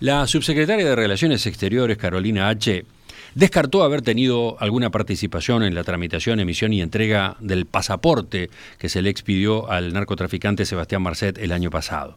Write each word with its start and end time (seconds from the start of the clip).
La 0.00 0.26
subsecretaria 0.26 0.86
de 0.86 0.96
Relaciones 0.96 1.46
Exteriores, 1.46 1.98
Carolina 1.98 2.48
H., 2.48 2.86
descartó 3.34 3.82
haber 3.82 4.00
tenido 4.00 4.56
alguna 4.58 4.88
participación 4.88 5.62
en 5.62 5.74
la 5.74 5.84
tramitación, 5.84 6.40
emisión 6.40 6.72
y 6.72 6.80
entrega 6.80 7.36
del 7.38 7.66
pasaporte 7.66 8.48
que 8.78 8.88
se 8.88 9.02
le 9.02 9.10
expidió 9.10 9.70
al 9.70 9.92
narcotraficante 9.92 10.64
Sebastián 10.64 11.02
Marcet 11.02 11.36
el 11.36 11.52
año 11.52 11.68
pasado. 11.68 12.16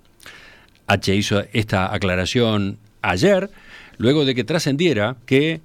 H 0.88 1.14
hizo 1.14 1.44
esta 1.52 1.94
aclaración 1.94 2.78
ayer, 3.02 3.50
luego 3.98 4.24
de 4.24 4.34
que 4.34 4.46
trascendiera 4.46 5.18
que, 5.26 5.60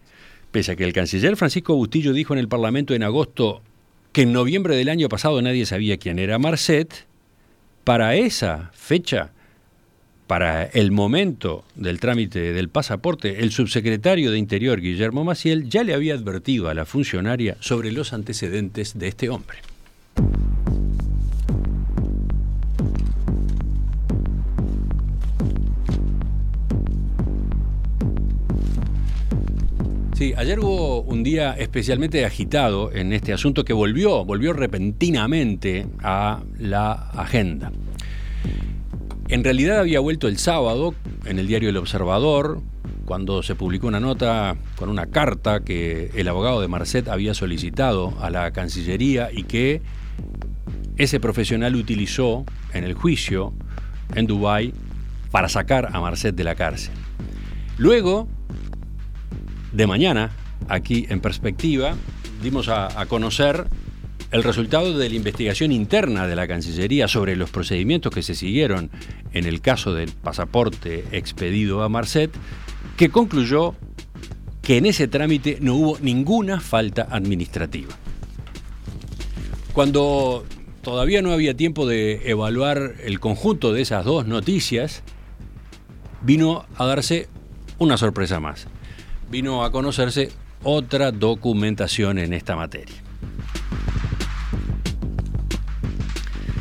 pese 0.50 0.72
a 0.72 0.76
que 0.76 0.82
el 0.82 0.92
canciller 0.92 1.36
Francisco 1.36 1.76
Bustillo 1.76 2.12
dijo 2.12 2.32
en 2.32 2.40
el 2.40 2.48
Parlamento 2.48 2.94
en 2.94 3.04
agosto 3.04 3.62
que 4.10 4.22
en 4.22 4.32
noviembre 4.32 4.74
del 4.74 4.88
año 4.88 5.08
pasado 5.08 5.40
nadie 5.40 5.66
sabía 5.66 5.98
quién 5.98 6.18
era 6.18 6.40
Marcet, 6.40 7.06
para 7.84 8.16
esa 8.16 8.72
fecha 8.74 9.30
para 10.28 10.64
el 10.64 10.92
momento 10.92 11.64
del 11.74 11.98
trámite 11.98 12.52
del 12.52 12.68
pasaporte, 12.68 13.40
el 13.40 13.50
subsecretario 13.50 14.30
de 14.30 14.38
Interior, 14.38 14.80
Guillermo 14.80 15.24
Maciel, 15.24 15.68
ya 15.68 15.82
le 15.82 15.94
había 15.94 16.14
advertido 16.14 16.68
a 16.68 16.74
la 16.74 16.84
funcionaria 16.84 17.56
sobre 17.60 17.90
los 17.90 18.12
antecedentes 18.12 18.98
de 18.98 19.08
este 19.08 19.30
hombre. 19.30 19.58
Sí, 30.14 30.34
ayer 30.36 30.60
hubo 30.60 31.00
un 31.02 31.22
día 31.22 31.54
especialmente 31.54 32.24
agitado 32.26 32.92
en 32.92 33.12
este 33.12 33.32
asunto 33.32 33.64
que 33.64 33.72
volvió, 33.72 34.24
volvió 34.24 34.52
repentinamente 34.52 35.86
a 36.02 36.42
la 36.58 36.92
agenda. 36.92 37.72
En 39.28 39.44
realidad 39.44 39.78
había 39.78 40.00
vuelto 40.00 40.26
el 40.26 40.38
sábado 40.38 40.94
en 41.26 41.38
el 41.38 41.46
diario 41.46 41.68
El 41.68 41.76
Observador, 41.76 42.62
cuando 43.04 43.42
se 43.42 43.54
publicó 43.54 43.86
una 43.86 44.00
nota 44.00 44.56
con 44.76 44.88
una 44.88 45.04
carta 45.04 45.60
que 45.60 46.10
el 46.14 46.28
abogado 46.28 46.62
de 46.62 46.68
Marcet 46.68 47.08
había 47.08 47.34
solicitado 47.34 48.14
a 48.22 48.30
la 48.30 48.50
Cancillería 48.52 49.28
y 49.30 49.42
que 49.44 49.82
ese 50.96 51.20
profesional 51.20 51.76
utilizó 51.76 52.46
en 52.72 52.84
el 52.84 52.94
juicio 52.94 53.52
en 54.14 54.26
Dubái 54.26 54.72
para 55.30 55.50
sacar 55.50 55.90
a 55.92 56.00
Marcet 56.00 56.34
de 56.34 56.44
la 56.44 56.54
cárcel. 56.54 56.94
Luego, 57.76 58.28
de 59.72 59.86
mañana, 59.86 60.30
aquí 60.70 61.04
en 61.10 61.20
perspectiva, 61.20 61.94
dimos 62.42 62.68
a, 62.68 62.98
a 62.98 63.04
conocer 63.04 63.66
el 64.30 64.42
resultado 64.42 64.96
de 64.96 65.08
la 65.08 65.14
investigación 65.14 65.72
interna 65.72 66.26
de 66.26 66.36
la 66.36 66.46
Cancillería 66.46 67.08
sobre 67.08 67.34
los 67.34 67.50
procedimientos 67.50 68.12
que 68.12 68.22
se 68.22 68.34
siguieron 68.34 68.90
en 69.32 69.46
el 69.46 69.60
caso 69.60 69.94
del 69.94 70.10
pasaporte 70.10 71.04
expedido 71.12 71.82
a 71.82 71.88
Marcet, 71.88 72.30
que 72.96 73.08
concluyó 73.08 73.74
que 74.60 74.76
en 74.76 74.86
ese 74.86 75.08
trámite 75.08 75.58
no 75.60 75.74
hubo 75.76 75.98
ninguna 76.00 76.60
falta 76.60 77.08
administrativa. 77.10 77.94
Cuando 79.72 80.44
todavía 80.82 81.22
no 81.22 81.32
había 81.32 81.54
tiempo 81.54 81.86
de 81.86 82.28
evaluar 82.30 82.96
el 83.02 83.20
conjunto 83.20 83.72
de 83.72 83.80
esas 83.80 84.04
dos 84.04 84.26
noticias, 84.26 85.02
vino 86.20 86.66
a 86.76 86.84
darse 86.84 87.28
una 87.78 87.96
sorpresa 87.96 88.40
más. 88.40 88.66
Vino 89.30 89.64
a 89.64 89.72
conocerse 89.72 90.30
otra 90.62 91.12
documentación 91.12 92.18
en 92.18 92.34
esta 92.34 92.56
materia. 92.56 93.07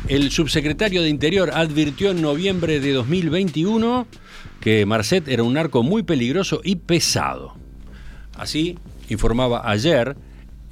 El 0.08 0.30
subsecretario 0.30 1.02
de 1.02 1.10
Interior 1.10 1.50
advirtió 1.52 2.12
en 2.12 2.22
noviembre 2.22 2.80
de 2.80 2.92
2021 2.92 4.06
que 4.58 4.86
Marcet 4.86 5.28
era 5.28 5.42
un 5.42 5.52
narco 5.52 5.82
muy 5.82 6.02
peligroso 6.02 6.62
y 6.64 6.76
pesado. 6.76 7.54
Así 8.34 8.78
informaba 9.10 9.70
ayer 9.70 10.16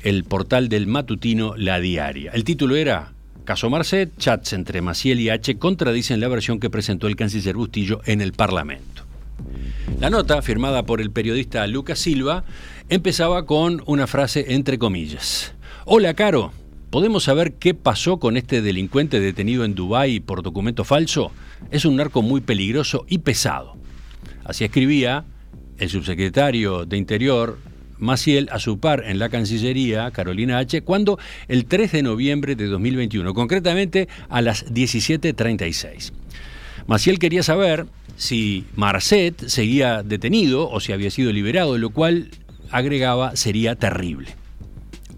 el 0.00 0.24
portal 0.24 0.70
del 0.70 0.86
matutino 0.86 1.54
La 1.54 1.80
Diaria. 1.80 2.30
El 2.32 2.44
título 2.44 2.76
era 2.76 3.12
Caso 3.44 3.68
Marcet, 3.68 4.16
chats 4.16 4.54
entre 4.54 4.80
Maciel 4.80 5.20
y 5.20 5.28
H 5.28 5.58
contradicen 5.58 6.18
la 6.20 6.28
versión 6.28 6.58
que 6.58 6.70
presentó 6.70 7.06
el 7.06 7.16
canciller 7.16 7.56
Bustillo 7.56 8.00
en 8.06 8.22
el 8.22 8.32
Parlamento. 8.32 9.02
La 10.00 10.08
nota, 10.08 10.40
firmada 10.40 10.84
por 10.84 11.02
el 11.02 11.10
periodista 11.10 11.66
Lucas 11.66 11.98
Silva, 11.98 12.44
empezaba 12.88 13.44
con 13.44 13.82
una 13.84 14.06
frase 14.06 14.54
entre 14.54 14.78
comillas. 14.78 15.52
Hola, 15.84 16.14
Caro. 16.14 16.52
¿Podemos 16.96 17.24
saber 17.24 17.52
qué 17.52 17.74
pasó 17.74 18.18
con 18.18 18.38
este 18.38 18.62
delincuente 18.62 19.20
detenido 19.20 19.66
en 19.66 19.74
Dubái 19.74 20.18
por 20.18 20.42
documento 20.42 20.82
falso? 20.82 21.30
Es 21.70 21.84
un 21.84 21.96
narco 21.96 22.22
muy 22.22 22.40
peligroso 22.40 23.04
y 23.06 23.18
pesado. 23.18 23.76
Así 24.44 24.64
escribía 24.64 25.26
el 25.76 25.90
subsecretario 25.90 26.86
de 26.86 26.96
Interior, 26.96 27.58
Maciel, 27.98 28.48
a 28.50 28.58
su 28.58 28.80
par 28.80 29.04
en 29.06 29.18
la 29.18 29.28
Cancillería, 29.28 30.10
Carolina 30.10 30.56
H., 30.56 30.80
cuando 30.84 31.18
el 31.48 31.66
3 31.66 31.92
de 31.92 32.02
noviembre 32.02 32.56
de 32.56 32.64
2021, 32.64 33.34
concretamente 33.34 34.08
a 34.30 34.40
las 34.40 34.64
17.36. 34.72 36.12
Maciel 36.86 37.18
quería 37.18 37.42
saber 37.42 37.84
si 38.16 38.64
Marcet 38.74 39.48
seguía 39.48 40.02
detenido 40.02 40.70
o 40.70 40.80
si 40.80 40.94
había 40.94 41.10
sido 41.10 41.30
liberado, 41.30 41.76
lo 41.76 41.90
cual, 41.90 42.30
agregaba, 42.70 43.36
sería 43.36 43.74
terrible. 43.74 44.45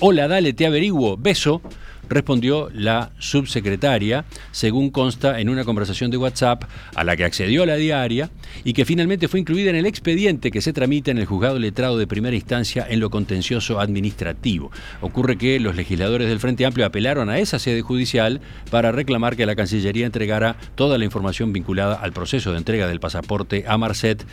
Hola, 0.01 0.29
dale, 0.29 0.53
te 0.53 0.65
averiguo. 0.65 1.17
Beso, 1.17 1.61
respondió 2.09 2.71
la 2.73 3.11
subsecretaria, 3.19 4.25
según 4.53 4.91
consta 4.91 5.41
en 5.41 5.49
una 5.49 5.65
conversación 5.65 6.13
de 6.13 6.17
WhatsApp 6.17 6.63
a 6.95 7.03
la 7.03 7.17
que 7.17 7.25
accedió 7.25 7.67
la 7.67 7.75
diaria 7.75 8.31
y 8.63 8.75
que 8.75 8.85
finalmente 8.85 9.27
fue 9.27 9.41
incluida 9.41 9.71
en 9.71 9.77
el 9.77 9.87
expediente 9.87 10.53
que 10.53 10.61
se 10.61 10.73
tramita 10.73 11.11
en 11.11 11.19
el 11.19 11.27
juzgado 11.27 11.59
letrado 11.59 11.99
de 11.99 12.07
primera 12.07 12.37
instancia 12.37 12.87
en 12.89 13.01
lo 13.01 13.11
contencioso 13.11 13.81
administrativo. 13.81 14.71
Ocurre 15.01 15.37
que 15.37 15.59
los 15.59 15.75
legisladores 15.75 16.29
del 16.29 16.39
Frente 16.39 16.65
Amplio 16.65 16.87
apelaron 16.87 17.29
a 17.29 17.41
esa 17.41 17.59
sede 17.59 17.83
judicial 17.83 18.41
para 18.71 18.93
reclamar 18.93 19.35
que 19.35 19.47
la 19.47 19.57
Cancillería 19.57 20.07
entregara 20.07 20.55
toda 20.77 20.97
la 20.97 21.07
información 21.07 21.53
vinculada 21.53 21.97
al 21.97 22.13
proceso 22.13 22.53
de 22.53 22.59
entrega 22.59 22.87
del 22.87 23.01
pasaporte 23.01 23.65
a 23.67 23.77
Marcet 23.79 24.25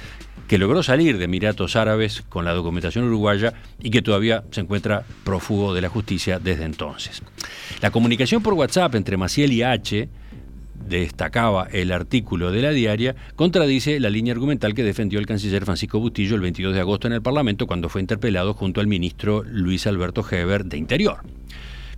que 0.48 0.58
logró 0.58 0.84
salir 0.84 1.18
de 1.18 1.26
Emiratos 1.26 1.76
Árabes 1.76 2.24
con 2.30 2.46
la 2.46 2.54
documentación 2.54 3.06
uruguaya 3.06 3.54
y 3.82 3.90
que 3.90 4.02
todavía 4.02 4.44
se 4.52 4.62
encuentra 4.62 5.04
prófugo 5.24 5.74
de 5.74 5.82
la 5.82 5.90
justicia 5.90 6.40
desde 6.40 6.66
entonces. 6.66 7.22
La 7.82 7.92
comunicación 7.92 8.44
por 8.44 8.54
WhatsApp 8.54 8.96
entre 8.96 9.18
Maciel 9.18 9.52
y 9.54 9.64
H, 9.64 10.10
destacaba 10.88 11.68
el 11.72 11.92
artículo 11.92 12.52
de 12.52 12.62
la 12.62 12.72
diaria, 12.72 13.16
contradice 13.36 14.00
la 14.00 14.10
línea 14.10 14.34
argumental 14.34 14.74
que 14.74 14.84
defendió 14.84 15.20
el 15.20 15.26
canciller 15.26 15.66
Francisco 15.66 16.00
Bustillo 16.00 16.36
el 16.36 16.42
22 16.42 16.74
de 16.76 16.82
agosto 16.82 17.08
en 17.08 17.14
el 17.14 17.22
Parlamento 17.22 17.68
cuando 17.68 17.90
fue 17.90 18.02
interpelado 18.02 18.54
junto 18.54 18.82
al 18.82 18.88
ministro 18.88 19.44
Luis 19.44 19.88
Alberto 19.88 20.26
Heber 20.30 20.66
de 20.66 20.78
Interior. 20.78 21.22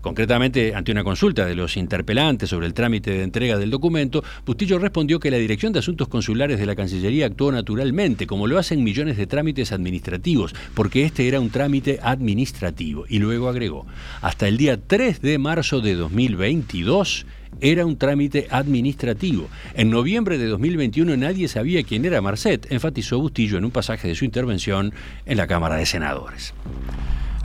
Concretamente, 0.02 0.74
ante 0.76 0.92
una 0.92 1.04
consulta 1.04 1.46
de 1.46 1.56
los 1.56 1.78
interpelantes 1.78 2.50
sobre 2.50 2.68
el 2.68 2.74
trámite 2.74 3.12
de 3.12 3.24
entrega 3.24 3.58
del 3.58 3.72
documento, 3.72 4.24
Bustillo 4.46 4.80
respondió 4.80 5.20
que 5.20 5.32
la 5.32 5.38
Dirección 5.38 5.74
de 5.74 5.80
Asuntos 5.80 6.08
Consulares 6.08 6.60
de 6.60 6.66
la 6.66 6.76
Cancillería 6.76 7.26
actuó 7.26 7.52
naturalmente, 7.52 8.28
como 8.28 8.48
lo 8.48 8.58
hacen 8.58 8.84
millones 8.84 9.18
de 9.18 9.28
trámites 9.28 9.72
administrativos, 9.72 10.54
porque 10.74 11.04
este 11.04 11.28
era 11.28 11.40
un 11.40 11.50
trámite 11.50 12.00
administrativo. 12.02 13.06
Y 13.10 13.20
luego 13.20 13.50
agregó, 13.50 13.86
hasta 14.22 14.48
el 14.48 14.58
día 14.58 14.78
3 14.78 15.22
de 15.22 15.38
marzo 15.38 15.82
de 15.82 15.96
2022, 15.96 17.26
era 17.62 17.86
un 17.86 17.98
trámite 17.98 18.48
administrativo. 18.52 19.50
En 19.74 19.90
noviembre 19.90 20.38
de 20.38 20.48
2021 20.48 21.18
nadie 21.18 21.48
sabía 21.48 21.84
quién 21.84 22.06
era 22.06 22.22
Marcet, 22.22 22.72
enfatizó 22.72 23.20
Bustillo 23.20 23.58
en 23.58 23.66
un 23.66 23.72
pasaje 23.72 24.08
de 24.08 24.16
su 24.16 24.26
intervención 24.26 24.94
en 25.26 25.38
la 25.38 25.48
Cámara 25.48 25.76
de 25.76 25.86
Senadores. 25.86 26.54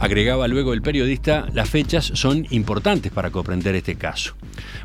Agregaba 0.02 0.48
luego 0.48 0.72
el 0.72 0.82
periodista, 0.82 1.46
las 1.54 1.70
fechas 1.70 2.04
son 2.14 2.44
importantes 2.50 3.12
para 3.12 3.30
comprender 3.30 3.76
este 3.76 3.94
caso. 3.94 4.34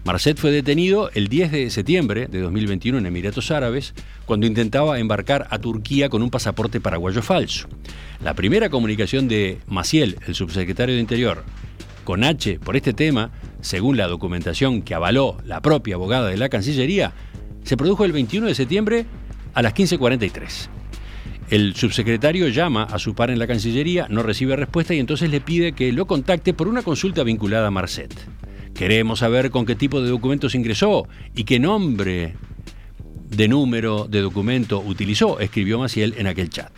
Marcet 0.05 0.38
fue 0.38 0.51
detenido 0.51 1.09
el 1.16 1.28
10 1.28 1.52
de 1.52 1.69
septiembre 1.72 2.28
de 2.28 2.40
2021 2.40 2.99
en 2.99 3.05
Emiratos 3.08 3.49
Árabes, 3.49 3.96
cuando 4.28 4.46
intentaba 4.46 4.99
embarcar 4.99 5.47
a 5.49 5.58
Turquía 5.58 6.09
con 6.09 6.22
un 6.22 6.29
pasaporte 6.29 6.79
paraguayo 6.79 7.23
falso. 7.23 7.67
La 8.23 8.35
primera 8.35 8.69
comunicación 8.69 9.28
de 9.28 9.58
Maciel, 9.66 10.19
el 10.28 10.35
subsecretario 10.35 10.93
de 10.93 11.02
Interior, 11.02 11.43
con 12.03 12.23
H 12.23 12.59
por 12.59 12.75
este 12.75 12.93
tema, 12.93 13.31
según 13.59 13.97
la 13.97 14.05
documentación 14.05 14.84
que 14.84 14.93
avaló 14.93 15.40
la 15.43 15.63
propia 15.63 15.96
abogada 15.96 16.29
de 16.29 16.37
la 16.37 16.49
Cancillería, 16.49 17.13
se 17.63 17.75
produjo 17.75 18.05
el 18.05 18.11
21 18.11 18.46
de 18.46 18.53
septiembre 18.53 19.08
a 19.55 19.63
las 19.63 19.73
15.43. 19.73 20.70
El 21.49 21.76
subsecretario 21.76 22.49
llama 22.49 22.84
a 22.84 22.99
su 22.99 23.16
par 23.16 23.32
en 23.32 23.40
la 23.40 23.47
Cancillería, 23.47 24.08
no 24.09 24.22
recibe 24.22 24.58
respuesta 24.58 24.94
y 24.94 24.99
entonces 24.99 25.29
le 25.29 25.40
pide 25.40 25.72
que 25.72 25.94
lo 25.94 26.05
contacte 26.05 26.53
por 26.53 26.67
una 26.67 26.82
consulta 26.82 27.23
vinculada 27.23 27.67
a 27.67 27.72
Marcet. 27.72 28.14
Queremos 28.73 29.20
saber 29.20 29.49
con 29.49 29.66
qué 29.66 29.76
tipo 29.76 30.02
de 30.02 30.09
documentos 30.09 30.55
ingresó 30.55 31.08
y 31.34 31.46
qué 31.46 31.58
nombre 31.58 32.35
de 33.29 33.47
número 33.47 34.08
de 34.09 34.20
documento 34.20 34.79
utilizó, 34.79 35.40
escribió 35.40 35.79
Maciel 35.79 36.16
en 36.17 36.28
aquel 36.28 36.49
chat. 36.49 36.72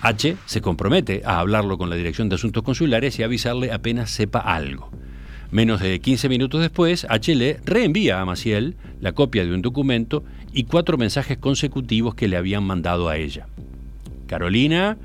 H 0.00 0.36
se 0.44 0.60
compromete 0.60 1.22
a 1.24 1.38
hablarlo 1.38 1.78
con 1.78 1.88
la 1.88 1.96
Dirección 1.96 2.28
de 2.28 2.34
Asuntos 2.34 2.64
Consulares 2.64 3.16
y 3.20 3.22
avisarle 3.22 3.70
apenas 3.70 4.10
sepa 4.10 4.40
algo. 4.40 4.90
Menos 5.52 5.80
de 5.80 6.00
15 6.00 6.28
minutos 6.28 6.60
después, 6.60 7.06
H. 7.08 7.60
reenvía 7.64 8.20
a 8.20 8.24
Maciel 8.24 8.76
la 9.00 9.12
copia 9.12 9.46
de 9.46 9.54
un 9.54 9.62
documento 9.62 10.24
y 10.52 10.64
cuatro 10.64 10.98
mensajes 10.98 11.38
consecutivos 11.38 12.16
que 12.16 12.26
le 12.26 12.36
habían 12.36 12.64
mandado 12.64 13.08
a 13.08 13.16
ella. 13.16 13.46
Carolina, 14.28 14.96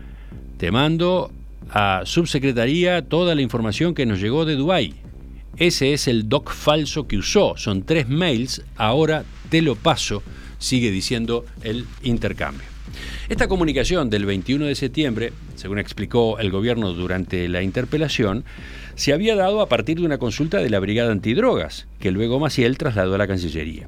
te 0.58 0.70
mando 0.70 1.32
a 1.72 2.04
subsecretaría 2.06 3.02
toda 3.04 3.34
la 3.34 3.42
información 3.42 3.96
que 3.96 4.06
nos 4.06 4.22
llegó 4.22 4.46
de 4.46 4.56
Dubái. 4.56 4.94
Ese 5.58 5.94
es 5.94 6.08
el 6.08 6.30
doc 6.30 6.52
falso 6.52 7.08
que 7.08 7.18
usó. 7.18 7.56
Son 7.58 7.84
tres 7.84 8.08
mails. 8.08 8.64
Ahora 8.76 9.24
te 9.50 9.62
lo 9.62 9.76
paso, 9.76 10.22
sigue 10.60 10.92
diciendo 10.92 11.46
el 11.64 11.86
intercambio. 12.04 12.68
Esta 13.30 13.48
comunicación 13.48 14.10
del 14.10 14.26
21 14.26 14.66
de 14.66 14.76
septiembre, 14.76 15.34
según 15.56 15.80
explicó 15.80 16.38
el 16.40 16.52
gobierno 16.52 16.94
durante 16.94 17.48
la 17.48 17.62
interpelación, 17.62 18.44
se 18.96 19.14
había 19.14 19.36
dado 19.36 19.62
a 19.62 19.70
partir 19.70 20.00
de 20.00 20.06
una 20.06 20.18
consulta 20.18 20.58
de 20.58 20.70
la 20.70 20.80
Brigada 20.80 21.12
Antidrogas, 21.12 21.88
que 22.00 22.12
luego 22.12 22.40
Maciel 22.40 22.78
trasladó 22.78 23.16
a 23.16 23.18
la 23.18 23.28
Cancillería. 23.28 23.88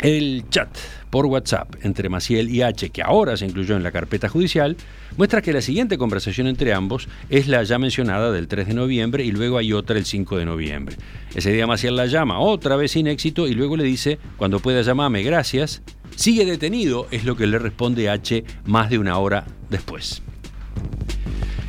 El 0.00 0.44
chat 0.50 0.68
por 1.12 1.26
WhatsApp 1.26 1.74
entre 1.82 2.08
Maciel 2.08 2.48
y 2.48 2.62
H, 2.62 2.88
que 2.88 3.02
ahora 3.02 3.36
se 3.36 3.44
incluyó 3.44 3.76
en 3.76 3.82
la 3.82 3.92
carpeta 3.92 4.30
judicial, 4.30 4.78
muestra 5.18 5.42
que 5.42 5.52
la 5.52 5.60
siguiente 5.60 5.98
conversación 5.98 6.46
entre 6.46 6.72
ambos 6.72 7.06
es 7.28 7.48
la 7.48 7.62
ya 7.64 7.78
mencionada 7.78 8.32
del 8.32 8.48
3 8.48 8.68
de 8.68 8.72
noviembre 8.72 9.22
y 9.22 9.30
luego 9.30 9.58
hay 9.58 9.74
otra 9.74 9.98
el 9.98 10.06
5 10.06 10.38
de 10.38 10.46
noviembre. 10.46 10.96
Ese 11.34 11.52
día 11.52 11.66
Maciel 11.66 11.96
la 11.96 12.06
llama 12.06 12.38
otra 12.38 12.76
vez 12.76 12.92
sin 12.92 13.08
éxito 13.08 13.46
y 13.46 13.52
luego 13.52 13.76
le 13.76 13.84
dice, 13.84 14.18
cuando 14.38 14.60
pueda 14.60 14.80
llamarme, 14.80 15.22
gracias. 15.22 15.82
Sigue 16.16 16.46
detenido, 16.46 17.06
es 17.10 17.26
lo 17.26 17.36
que 17.36 17.46
le 17.46 17.58
responde 17.58 18.08
H 18.08 18.42
más 18.64 18.88
de 18.88 18.98
una 18.98 19.18
hora 19.18 19.44
después. 19.68 20.22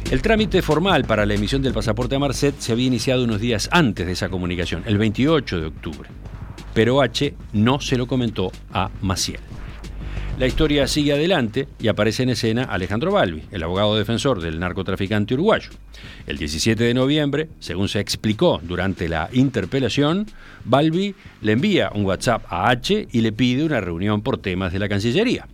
El 0.10 0.22
trámite 0.22 0.62
formal 0.62 1.04
para 1.04 1.26
la 1.26 1.34
emisión 1.34 1.62
del 1.62 1.74
pasaporte 1.74 2.16
a 2.16 2.20
Marcet 2.20 2.56
se 2.60 2.72
había 2.72 2.88
iniciado 2.88 3.26
unos 3.26 3.42
días 3.42 3.68
antes 3.74 4.06
de 4.06 4.14
esa 4.14 4.30
comunicación, 4.30 4.84
el 4.86 4.98
28 4.98 5.60
de 5.60 5.68
octubre 5.68 6.23
pero 6.74 7.02
H 7.02 7.34
no 7.54 7.80
se 7.80 7.98
lo 7.98 8.08
comentó 8.08 8.52
a 8.72 8.90
Maciel. 9.02 9.40
La 10.40 10.48
historia 10.48 10.88
sigue 10.88 11.14
adelante 11.14 11.68
y 11.80 11.90
aparece 11.90 12.24
en 12.24 12.30
escena 12.30 12.64
Alejandro 12.64 13.12
Balbi, 13.12 13.44
el 13.52 13.62
abogado 13.62 13.96
defensor 13.96 14.42
del 14.42 14.60
narcotraficante 14.60 15.36
uruguayo. 15.36 15.70
El 16.26 16.40
17 16.40 16.84
de 16.84 16.94
noviembre, 16.96 17.50
según 17.60 17.88
se 17.88 18.00
explicó 18.00 18.60
durante 18.64 19.08
la 19.08 19.30
interpelación, 19.32 20.26
Balbi 20.66 21.14
le 21.44 21.52
envía 21.52 21.92
un 21.94 22.06
WhatsApp 22.06 22.46
a 22.50 22.72
H 22.72 23.10
y 23.12 23.22
le 23.22 23.32
pide 23.32 23.64
una 23.64 23.80
reunión 23.80 24.24
por 24.24 24.40
temas 24.40 24.74
de 24.74 24.80
la 24.80 24.90
Cancillería. 24.90 25.48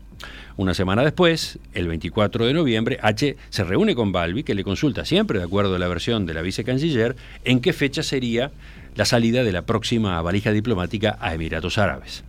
Una 0.60 0.74
semana 0.74 1.04
después, 1.04 1.58
el 1.74 1.88
24 1.88 2.46
de 2.46 2.54
noviembre, 2.54 3.00
H 3.02 3.38
se 3.50 3.64
reúne 3.64 3.96
con 3.96 4.12
Balbi, 4.12 4.44
que 4.44 4.54
le 4.54 4.66
consulta, 4.66 5.06
siempre 5.06 5.40
de 5.40 5.46
acuerdo 5.46 5.76
a 5.76 5.80
la 5.80 5.88
versión 5.88 6.26
de 6.26 6.34
la 6.34 6.42
vicecanciller, 6.42 7.16
en 7.46 7.62
qué 7.62 7.72
fecha 7.72 8.04
sería 8.04 8.52
la 8.94 9.06
salida 9.06 9.46
de 9.46 9.54
la 9.54 9.62
próxima 9.62 10.22
valija 10.22 10.52
diplomática 10.52 11.18
a 11.22 11.34
Emiratos 11.34 11.78
Árabes. 11.78 12.26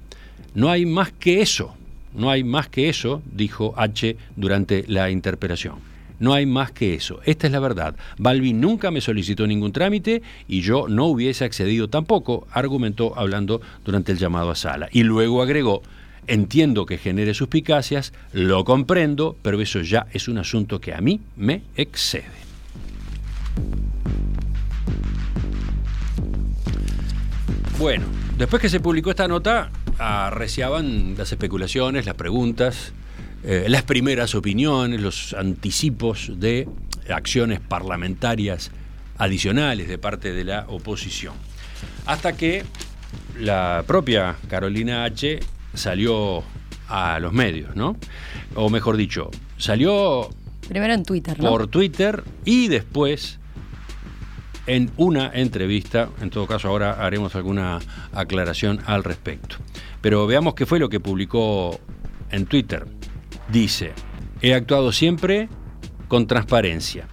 No 0.55 0.71
hay 0.71 0.87
más 0.87 1.11
que 1.11 1.43
eso, 1.43 1.75
no 2.15 2.31
hay 2.31 2.45
más 2.45 2.69
que 2.69 2.89
eso, 2.89 3.21
dijo 3.33 3.75
H 3.77 4.17
durante 4.37 4.85
la 4.87 5.11
interpelación. 5.11 5.81
No 6.21 6.33
hay 6.33 6.47
más 6.47 6.71
que 6.71 6.95
eso. 6.95 7.19
Esta 7.25 7.49
es 7.49 7.53
la 7.53 7.59
verdad. 7.59 7.97
Balbi 8.17 8.53
nunca 8.53 8.93
me 8.93 9.01
solicitó 9.01 9.45
ningún 9.49 9.73
trámite 9.73 10.23
y 10.47 10.61
yo 10.61 10.87
no 10.87 11.07
hubiese 11.07 11.45
accedido 11.45 11.89
tampoco, 11.89 12.47
argumentó 12.53 13.19
hablando 13.19 13.61
durante 13.85 14.13
el 14.13 14.19
llamado 14.19 14.51
a 14.51 14.55
sala. 14.55 14.89
Y 14.93 15.03
luego 15.03 15.43
agregó, 15.43 15.83
entiendo 16.27 16.87
que 16.87 16.99
genere 16.99 17.35
suspicacias, 17.35 18.13
lo 18.33 18.65
comprendo, 18.65 19.37
pero 19.43 19.61
eso 19.61 19.81
ya 19.81 20.07
es 20.13 20.29
un 20.29 20.39
asunto 20.39 20.81
que 20.81 20.95
a 20.95 21.01
mí 21.01 21.21
me 21.37 21.63
excede. 21.77 22.41
Bueno, 27.79 28.05
después 28.37 28.61
que 28.61 28.69
se 28.69 28.81
publicó 28.81 29.11
esta 29.11 29.27
nota, 29.27 29.71
arreciaban 29.99 31.15
las 31.17 31.33
especulaciones, 31.33 32.05
las 32.05 32.15
preguntas, 32.15 32.93
eh, 33.43 33.67
las 33.69 33.85
primeras 33.85 34.35
opiniones, 34.35 35.01
los 35.01 35.33
anticipos 35.33 36.33
de 36.39 36.69
acciones 37.09 37.61
parlamentarias 37.61 38.71
adicionales 39.17 39.89
de 39.89 39.99
parte 39.99 40.33
de 40.33 40.45
la 40.45 40.67
oposición. 40.69 41.35
Hasta 42.07 42.37
que 42.37 42.65
la 43.39 43.85
propia 43.87 44.37
Carolina 44.49 45.05
H 45.05 45.41
salió 45.75 46.43
a 46.89 47.19
los 47.21 47.33
medios, 47.33 47.77
¿no? 47.77 47.97
O 48.55 48.69
mejor 48.71 48.97
dicho, 48.97 49.31
salió 49.57 50.29
Primero 50.69 50.95
en 50.95 51.05
Twitter, 51.05 51.37
por 51.37 51.67
Twitter 51.69 52.23
y 52.45 52.69
después 52.69 53.41
en 54.67 54.91
una 54.97 55.31
entrevista. 55.35 56.11
En 56.21 56.31
todo 56.31 56.47
caso, 56.47 56.69
ahora 56.69 57.05
haremos 57.05 57.35
alguna 57.35 57.81
aclaración 58.13 58.81
al 58.87 59.05
respecto. 59.05 59.57
Pero 60.01 60.27
veamos 60.27 60.55
qué 60.55 60.67
fue 60.67 60.79
lo 60.79 60.89
que 60.89 61.01
publicó 61.01 61.81
en 62.31 62.47
Twitter. 62.47 62.87
Dice, 63.51 63.93
he 64.41 64.55
actuado 64.55 64.93
siempre 64.93 65.49
con 66.09 66.27
transparencia. 66.27 67.09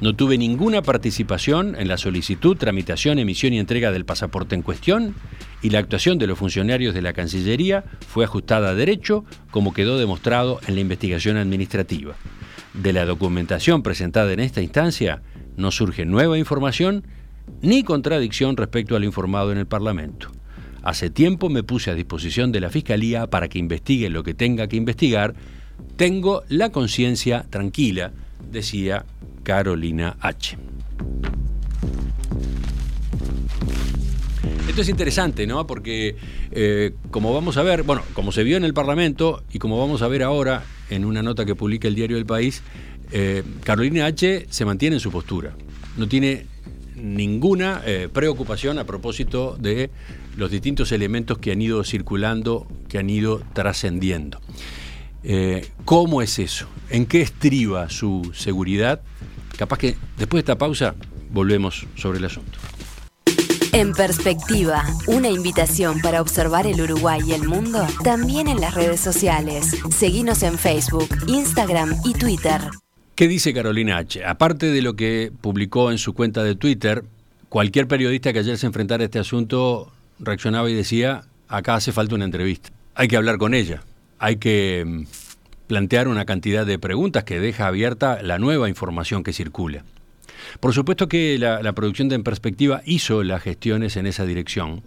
No 0.00 0.14
tuve 0.14 0.38
ninguna 0.38 0.82
participación 0.82 1.76
en 1.76 1.88
la 1.88 1.98
solicitud, 1.98 2.56
tramitación, 2.56 3.18
emisión 3.18 3.52
y 3.52 3.58
entrega 3.58 3.92
del 3.92 4.04
pasaporte 4.04 4.54
en 4.54 4.62
cuestión 4.62 5.14
y 5.62 5.70
la 5.70 5.78
actuación 5.78 6.18
de 6.18 6.26
los 6.26 6.38
funcionarios 6.38 6.94
de 6.94 7.02
la 7.02 7.12
Cancillería 7.12 7.84
fue 8.06 8.24
ajustada 8.24 8.70
a 8.70 8.74
derecho, 8.74 9.24
como 9.50 9.72
quedó 9.72 9.98
demostrado 9.98 10.60
en 10.66 10.74
la 10.74 10.80
investigación 10.80 11.36
administrativa. 11.36 12.14
De 12.74 12.92
la 12.92 13.04
documentación 13.04 13.82
presentada 13.82 14.32
en 14.32 14.40
esta 14.40 14.62
instancia, 14.62 15.22
no 15.56 15.70
surge 15.70 16.06
nueva 16.06 16.38
información 16.38 17.04
ni 17.62 17.82
contradicción 17.82 18.56
respecto 18.56 18.96
a 18.96 19.00
lo 19.00 19.06
informado 19.06 19.52
en 19.52 19.58
el 19.58 19.66
Parlamento. 19.66 20.30
Hace 20.82 21.10
tiempo 21.10 21.50
me 21.50 21.62
puse 21.62 21.90
a 21.90 21.94
disposición 21.94 22.52
de 22.52 22.60
la 22.60 22.70
Fiscalía 22.70 23.26
para 23.26 23.48
que 23.48 23.58
investigue 23.58 24.08
lo 24.08 24.22
que 24.22 24.34
tenga 24.34 24.66
que 24.66 24.76
investigar. 24.76 25.34
Tengo 25.96 26.42
la 26.48 26.70
conciencia 26.70 27.44
tranquila, 27.50 28.12
decía 28.50 29.04
Carolina 29.42 30.16
H. 30.20 30.56
Es 34.80 34.88
interesante, 34.88 35.46
¿no? 35.46 35.66
Porque 35.66 36.16
eh, 36.52 36.92
como 37.10 37.34
vamos 37.34 37.58
a 37.58 37.62
ver, 37.62 37.82
bueno, 37.82 38.02
como 38.14 38.32
se 38.32 38.44
vio 38.44 38.56
en 38.56 38.64
el 38.64 38.72
Parlamento 38.72 39.42
y 39.52 39.58
como 39.58 39.78
vamos 39.78 40.00
a 40.00 40.08
ver 40.08 40.22
ahora 40.22 40.64
en 40.88 41.04
una 41.04 41.22
nota 41.22 41.44
que 41.44 41.54
publica 41.54 41.86
el 41.86 41.94
diario 41.94 42.16
El 42.16 42.24
País, 42.24 42.62
eh, 43.12 43.42
Carolina 43.62 44.06
H. 44.06 44.46
se 44.48 44.64
mantiene 44.64 44.96
en 44.96 45.00
su 45.00 45.10
postura. 45.10 45.54
No 45.98 46.08
tiene 46.08 46.46
ninguna 46.96 47.82
eh, 47.84 48.08
preocupación 48.10 48.78
a 48.78 48.84
propósito 48.84 49.58
de 49.60 49.90
los 50.38 50.50
distintos 50.50 50.92
elementos 50.92 51.36
que 51.36 51.52
han 51.52 51.60
ido 51.60 51.84
circulando, 51.84 52.66
que 52.88 52.96
han 52.96 53.10
ido 53.10 53.42
trascendiendo. 53.52 54.40
¿Cómo 55.84 56.22
es 56.22 56.38
eso? 56.38 56.66
¿En 56.88 57.04
qué 57.04 57.20
estriba 57.20 57.90
su 57.90 58.30
seguridad? 58.32 59.02
Capaz 59.58 59.78
que 59.78 59.96
después 60.16 60.38
de 60.38 60.52
esta 60.52 60.56
pausa 60.56 60.94
volvemos 61.30 61.86
sobre 61.96 62.18
el 62.18 62.24
asunto. 62.24 62.58
En 63.72 63.92
perspectiva, 63.92 64.84
una 65.06 65.28
invitación 65.28 66.00
para 66.00 66.20
observar 66.20 66.66
el 66.66 66.80
Uruguay 66.80 67.20
y 67.24 67.32
el 67.32 67.46
mundo 67.46 67.86
también 68.02 68.48
en 68.48 68.60
las 68.60 68.74
redes 68.74 69.00
sociales. 69.00 69.76
Seguimos 69.90 70.42
en 70.42 70.58
Facebook, 70.58 71.08
Instagram 71.28 71.94
y 72.04 72.14
Twitter. 72.14 72.60
¿Qué 73.14 73.28
dice 73.28 73.54
Carolina 73.54 73.98
H? 73.98 74.24
Aparte 74.24 74.66
de 74.66 74.82
lo 74.82 74.96
que 74.96 75.30
publicó 75.40 75.92
en 75.92 75.98
su 75.98 76.14
cuenta 76.14 76.42
de 76.42 76.56
Twitter, 76.56 77.04
cualquier 77.48 77.86
periodista 77.86 78.32
que 78.32 78.40
ayer 78.40 78.58
se 78.58 78.66
enfrentara 78.66 79.02
a 79.02 79.06
este 79.06 79.20
asunto 79.20 79.92
reaccionaba 80.18 80.68
y 80.68 80.74
decía, 80.74 81.22
acá 81.48 81.74
hace 81.76 81.92
falta 81.92 82.16
una 82.16 82.24
entrevista. 82.24 82.70
Hay 82.96 83.06
que 83.06 83.16
hablar 83.16 83.38
con 83.38 83.54
ella. 83.54 83.82
Hay 84.18 84.36
que 84.36 84.84
mm, 84.84 85.02
plantear 85.68 86.08
una 86.08 86.24
cantidad 86.24 86.66
de 86.66 86.80
preguntas 86.80 87.22
que 87.22 87.38
deja 87.38 87.68
abierta 87.68 88.20
la 88.22 88.38
nueva 88.38 88.68
información 88.68 89.22
que 89.22 89.32
circula. 89.32 89.84
Por 90.60 90.72
supuesto 90.74 91.08
que 91.08 91.38
la, 91.38 91.72
producción 91.72 92.08
de 92.08 92.16
En 92.16 92.22
Perspectiva 92.22 92.82
hizo 92.84 93.22
las 93.22 93.42
gestiones 93.42 93.96
en 93.96 94.06
esa 94.06 94.24
dirección. 94.24 94.82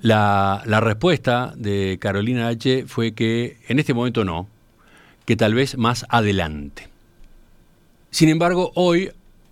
La, 0.00 0.62
la 0.66 0.80
respuesta 0.80 1.54
de 1.56 1.98
Carolina 2.00 2.48
H 2.48 2.86
fue 2.86 3.12
que 3.12 3.58
en 3.68 3.78
este 3.78 3.94
momento 3.94 4.24
no, 4.24 4.48
que 5.24 5.36
tal 5.36 5.54
vez 5.54 5.76
más 5.76 6.06
adelante. 6.08 6.88
Sin 8.10 8.28
embargo, 8.28 8.72
hoy, 8.74 9.10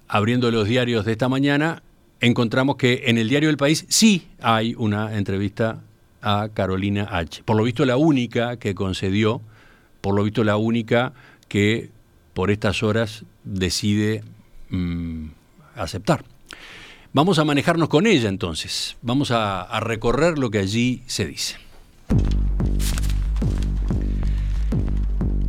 abriendo 0.09 0.51
los 0.51 0.67
diarios 0.67 1.05
de 1.05 1.13
esta 1.13 1.29
mañana, 1.29 1.83
encontramos 2.21 2.77
que 2.77 3.05
en 3.07 3.19
el 3.19 3.29
diario 3.29 3.49
del 3.49 3.57
país 3.57 3.87
sí 3.89 4.27
hay 4.41 4.75
una 4.77 5.17
entrevista 5.17 5.81
a 6.23 6.49
Carolina 6.53 7.09
H. 7.11 7.43
Por 7.45 7.57
lo 7.57 7.65
visto 7.65 7.85
la 7.85 7.97
única 7.97 8.59
que 8.59 8.75
concedió, 8.75 9.41
por 10.01 10.15
lo 10.15 10.25
visto 10.25 10.45
la 10.45 10.57
única 10.57 11.13
que 11.49 11.91
por 12.35 12.51
estas 12.51 12.83
horas 12.83 13.25
decide 13.45 14.23
mm, 14.71 15.27
aceptar. 15.77 16.25
Vamos 17.13 17.39
a 17.39 17.45
manejarnos 17.45 17.89
con 17.89 18.07
ella 18.07 18.29
entonces, 18.29 18.97
vamos 19.03 19.31
a 19.33 19.81
recorrer 19.81 20.39
lo 20.39 20.51
que 20.51 20.59
allí 20.59 21.03
se 21.07 21.27
dice. 21.27 21.57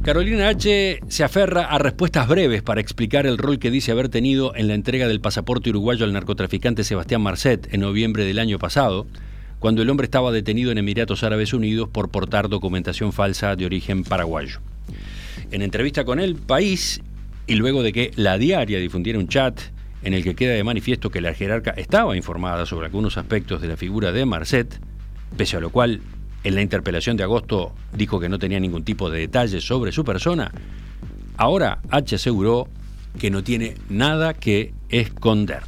Carolina 0.04 0.48
H. 0.48 1.00
se 1.10 1.24
aferra 1.24 1.66
a 1.66 1.78
respuestas 1.78 2.28
breves 2.28 2.64
para 2.64 2.82
explicar 2.82 3.28
el 3.28 3.38
rol 3.38 3.60
que 3.60 3.70
dice 3.70 3.92
haber 3.92 4.10
tenido 4.10 4.56
en 4.56 4.68
la 4.68 4.74
entrega 4.74 5.08
del 5.08 5.22
pasaporte 5.22 5.70
uruguayo 5.70 6.06
al 6.06 6.14
narcotraficante 6.14 6.84
Sebastián 6.84 7.22
Marcet 7.22 7.72
en 7.72 7.82
noviembre 7.82 8.26
del 8.26 8.40
año 8.40 8.58
pasado, 8.58 9.06
cuando 9.60 9.84
el 9.84 9.90
hombre 9.92 10.06
estaba 10.06 10.32
detenido 10.32 10.72
en 10.72 10.80
Emiratos 10.80 11.22
Árabes 11.22 11.54
Unidos 11.54 11.88
por 11.88 12.10
portar 12.10 12.50
documentación 12.50 13.14
falsa 13.14 13.56
de 13.56 13.68
origen 13.68 14.04
paraguayo. 14.04 14.60
En 15.52 15.62
entrevista 15.62 16.04
con 16.04 16.20
El 16.20 16.36
País, 16.36 17.00
y 17.52 17.56
luego 17.56 17.84
de 17.84 17.92
que 17.92 18.12
la 18.16 18.38
diaria 18.38 18.80
difundiera 18.80 19.20
un 19.20 19.28
chat 19.28 19.60
en 20.04 20.14
el 20.14 20.24
que 20.24 20.36
queda 20.36 20.54
de 20.54 20.64
manifiesto 20.64 21.10
que 21.10 21.20
la 21.20 21.34
jerarca 21.34 21.72
estaba 21.72 22.16
informada 22.16 22.66
sobre 22.66 22.86
algunos 22.86 23.18
aspectos 23.18 23.60
de 23.60 23.68
la 23.68 23.76
figura 23.76 24.14
de 24.14 24.26
Marcet, 24.26 24.80
pese 25.36 25.58
a 25.58 25.60
lo 25.60 25.70
cual 25.70 26.00
en 26.46 26.56
la 26.56 26.62
interpelación 26.62 27.18
de 27.18 27.24
agosto 27.24 27.74
dijo 27.92 28.22
que 28.22 28.30
no 28.30 28.40
tenía 28.40 28.58
ningún 28.58 28.86
tipo 28.86 29.10
de 29.10 29.20
detalles 29.20 29.66
sobre 29.66 29.92
su 29.92 30.06
persona, 30.06 30.50
ahora 31.36 31.80
H 31.90 32.16
aseguró 32.16 32.70
que 33.20 33.30
no 33.30 33.44
tiene 33.44 33.76
nada 33.90 34.34
que 34.34 34.74
esconder. 34.88 35.64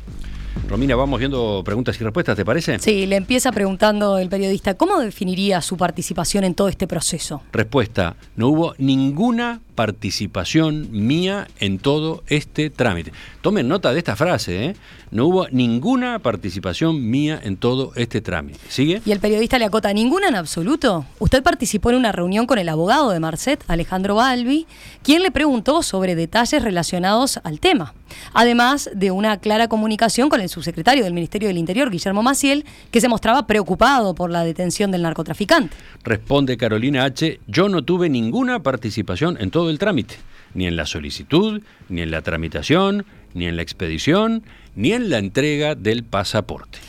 Romina, 0.70 0.96
vamos 0.96 1.20
viendo 1.20 1.64
preguntas 1.66 2.00
y 2.00 2.04
respuestas, 2.06 2.38
¿te 2.38 2.46
parece? 2.46 2.80
Sí, 2.80 3.06
le 3.06 3.18
empieza 3.18 3.52
preguntando 3.52 4.18
el 4.18 4.30
periodista, 4.30 4.76
¿cómo 4.76 5.00
definiría 5.00 5.62
su 5.62 5.76
participación 5.76 6.46
en 6.46 6.56
todo 6.56 6.70
este 6.70 6.88
proceso? 6.88 7.42
Respuesta, 7.52 8.16
no 8.38 8.48
hubo 8.48 8.76
ninguna 8.78 9.60
participación 9.76 10.88
mía 10.92 11.48
en 11.60 11.80
todo 11.80 12.24
este 12.28 12.70
trámite. 12.70 13.12
Tomen 13.42 13.68
nota 13.68 13.92
de 13.94 14.00
esta 14.00 14.16
frase, 14.16 14.66
¿eh? 14.66 14.76
No 15.12 15.28
hubo 15.28 15.48
ninguna 15.50 16.18
participación 16.20 17.10
mía 17.10 17.40
en 17.44 17.58
todo 17.58 17.92
este 17.96 18.20
trámite. 18.20 18.60
¿Sigue? 18.68 19.02
Y 19.06 19.12
el 19.12 19.20
periodista 19.20 19.60
le 19.60 19.66
acota, 19.66 19.94
¿ninguna 19.94 20.28
en 20.28 20.36
absoluto? 20.36 21.06
Usted 21.20 21.44
participó 21.44 21.92
en 21.92 21.98
una 21.98 22.12
reunión 22.12 22.48
con 22.48 22.58
el 22.58 22.68
abogado 22.68 23.12
de 23.12 23.20
Marcet, 23.20 23.64
Alejandro 23.68 24.16
Balbi, 24.16 24.66
quien 25.04 25.22
le 25.22 25.30
preguntó 25.30 25.84
sobre 25.84 26.16
detalles 26.16 26.64
relacionados 26.64 27.40
al 27.44 27.60
tema. 27.60 27.94
Además 28.34 28.90
de 28.94 29.12
una 29.12 29.38
clara 29.38 29.68
comunicación 29.68 30.30
con 30.30 30.42
el 30.42 30.50
subsecretario 30.50 31.04
del 31.04 31.14
Ministerio 31.14 31.48
del 31.48 31.58
Interior, 31.58 31.92
Guillermo 31.92 32.24
Maciel, 32.24 32.66
que 32.90 33.02
se 33.02 33.08
mostraba 33.08 33.46
preocupado 33.46 34.16
por 34.16 34.32
la 34.32 34.44
detención 34.44 34.92
del 34.92 35.04
narcotraficante. 35.04 35.76
Responde 36.04 36.58
Carolina 36.58 37.06
H., 37.06 37.40
yo 37.48 37.70
no 37.70 37.84
tuve 37.84 38.10
ninguna 38.10 38.64
participación 38.64 39.38
en 39.40 39.52
todo 39.52 39.63
el 39.70 39.80
trámite, 39.80 40.16
ni 40.54 40.68
en 40.68 40.76
la 40.76 40.86
solicitud, 40.86 41.62
ni 41.90 42.02
en 42.02 42.12
la 42.12 42.22
tramitación, 42.22 43.06
ni 43.34 43.46
en 43.46 43.56
la 43.56 43.62
expedición, 43.62 44.44
ni 44.76 44.94
en 44.94 45.10
la 45.10 45.18
entrega 45.18 45.76
del 45.76 46.04
pasaporte. 46.04 46.80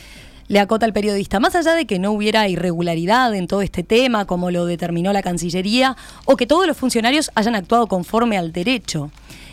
Le 0.47 0.59
acota 0.59 0.85
el 0.85 0.93
periodista, 0.93 1.39
más 1.39 1.55
allá 1.55 1.73
de 1.73 1.87
que 1.87 1.97
no 1.97 2.11
hubiera 2.11 2.47
irregularidad 2.47 3.33
en 3.33 3.47
todo 3.47 3.63
este 3.63 3.81
tema, 3.81 4.25
como 4.25 4.51
lo 4.51 4.67
determinó 4.67 5.11
la 5.11 5.23
Cancillería, 5.23 5.97
o 6.25 6.37
que 6.37 6.45
todos 6.45 6.67
los 6.67 6.77
funcionarios 6.77 7.31
hayan 7.33 7.55
actuado 7.55 7.87
conforme 7.87 8.37
al 8.37 8.51
derecho. 8.51 9.09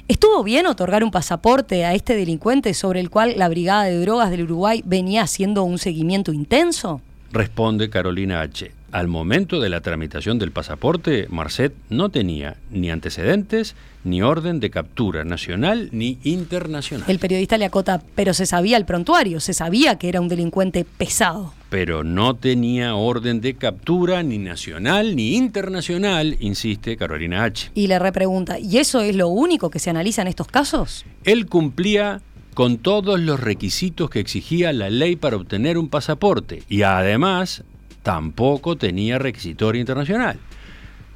¿Estuvo 0.09 0.43
bien 0.43 0.67
otorgar 0.67 1.03
un 1.03 1.11
pasaporte 1.11 1.87
a 1.87 1.95
este 1.95 2.15
delincuente 2.15 2.75
sobre 2.75 3.01
el 3.01 3.09
cual 3.09 3.35
la 3.39 3.49
Brigada 3.49 3.85
de 3.85 3.99
Drogas 4.01 4.31
del 4.31 4.43
Uruguay 4.43 4.83
venía 4.85 5.23
haciendo 5.23 5.63
un 5.63 5.79
seguimiento 5.79 6.35
intenso? 6.35 7.01
Responde 7.31 7.89
Carolina 7.89 8.43
H. 8.43 8.82
Al 8.93 9.09
momento 9.09 9.59
de 9.59 9.71
la 9.71 9.81
tramitación 9.81 10.39
del 10.39 10.51
pasaporte, 10.51 11.27
Marcet 11.31 11.73
no 11.89 12.11
tenía 12.11 12.59
ni 12.71 12.91
antecedentes, 12.91 13.75
ni 14.05 14.21
orden 14.21 14.61
de 14.61 14.69
captura 14.69 15.25
nacional 15.25 15.89
ni 15.93 16.19
internacional. 16.25 17.09
El 17.09 17.19
periodista 17.19 17.57
le 17.57 17.65
acota, 17.65 18.03
pero 18.15 18.35
se 18.35 18.45
sabía 18.45 18.77
el 18.77 18.85
prontuario, 18.85 19.41
se 19.41 19.55
sabía 19.55 19.97
que 19.97 20.11
era 20.11 20.21
un 20.21 20.29
delincuente 20.29 20.85
pesado. 20.85 21.55
Pero 21.71 22.05
no 22.05 22.37
tenía 22.37 22.95
orden 22.95 23.41
de 23.41 23.55
captura 23.55 24.23
ni 24.23 24.37
nacional 24.37 25.17
ni 25.17 25.37
internacional, 25.37 26.37
insiste 26.41 26.99
Carolina 26.99 27.45
H. 27.45 27.71
Y 27.75 27.87
le 27.87 27.99
repregunta, 27.99 28.59
¿y 28.59 28.77
eso 28.77 29.01
es 29.01 29.17
lo 29.17 29.29
único 29.29 29.71
que 29.71 29.79
se 29.79 29.89
analiza 29.89 30.21
en 30.21 30.29
estos 30.29 30.49
casos? 30.49 31.07
Él 31.25 31.47
cumplía 31.47 32.21
con 32.53 32.77
todos 32.77 33.19
los 33.19 33.41
requisitos 33.41 34.11
que 34.11 34.21
exigía 34.21 34.71
la 34.75 34.91
ley 34.91 35.17
para 35.17 35.37
obtener 35.37 35.79
un 35.79 35.89
pasaporte 35.89 36.63
y 36.69 36.83
además 36.83 37.65
tampoco 38.03 38.77
tenía 38.77 39.19
requisitorio 39.19 39.81
internacional. 39.81 40.39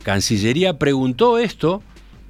Cancillería 0.02 0.78
preguntó 0.78 1.38
esto 1.38 1.82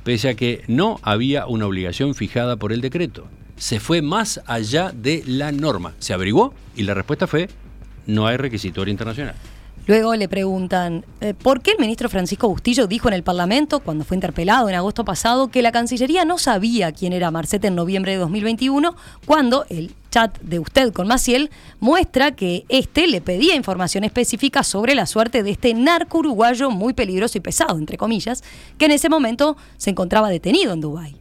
pese 0.03 0.29
a 0.29 0.35
que 0.35 0.63
no 0.69 1.01
había 1.03 1.47
una 1.47 1.67
obligación 1.67 2.15
fijada 2.15 2.57
por 2.57 2.73
el 2.73 2.81
decreto. 2.81 3.27
Se 3.57 3.81
fue 3.81 4.03
más 4.03 4.41
allá 4.47 4.93
de 4.95 5.25
la 5.27 5.51
norma. 5.51 5.95
Se 5.99 6.13
averiguó 6.13 6.55
y 6.77 6.85
la 6.85 6.95
respuesta 6.95 7.27
fue 7.27 7.49
no 8.07 8.27
hay 8.27 8.37
requisitorio 8.37 8.93
internacional. 8.93 9.35
Luego 9.87 10.15
le 10.17 10.29
preguntan, 10.29 11.05
eh, 11.21 11.35
¿por 11.35 11.61
qué 11.61 11.73
el 11.73 11.79
ministro 11.79 12.09
Francisco 12.09 12.49
Bustillo 12.49 12.87
dijo 12.87 13.07
en 13.09 13.15
el 13.15 13.23
Parlamento, 13.23 13.81
cuando 13.81 14.05
fue 14.05 14.17
interpelado 14.17 14.69
en 14.69 14.75
agosto 14.75 15.05
pasado, 15.05 15.49
que 15.49 15.63
la 15.63 15.71
Cancillería 15.71 16.25
no 16.25 16.39
sabía 16.39 16.91
quién 16.91 17.13
era 17.13 17.31
Marcete 17.31 17.69
en 17.69 17.77
noviembre 17.77 18.13
de 18.13 18.19
2021, 18.19 18.97
cuando 19.27 19.65
el 19.69 19.93
chat 20.17 20.41
de 20.41 20.59
usted 20.59 20.95
con 20.95 21.09
Maciel 21.09 21.51
muestra 21.79 22.35
que 22.35 22.65
este 22.71 23.07
le 23.07 23.21
pedía 23.21 23.55
información 23.55 24.03
específica 24.03 24.63
sobre 24.63 24.95
la 24.95 25.05
suerte 25.05 25.43
de 25.43 25.51
este 25.51 25.75
narco 25.75 26.21
uruguayo 26.21 26.71
muy 26.71 26.95
peligroso 26.95 27.37
y 27.37 27.43
pesado, 27.43 27.77
entre 27.77 27.99
comillas, 27.99 28.43
que 28.79 28.87
en 28.87 28.93
ese 28.93 29.11
momento 29.11 29.59
se 29.77 29.91
encontraba 29.91 30.31
detenido 30.31 30.73
en 30.73 30.81
Dubái? 30.81 31.17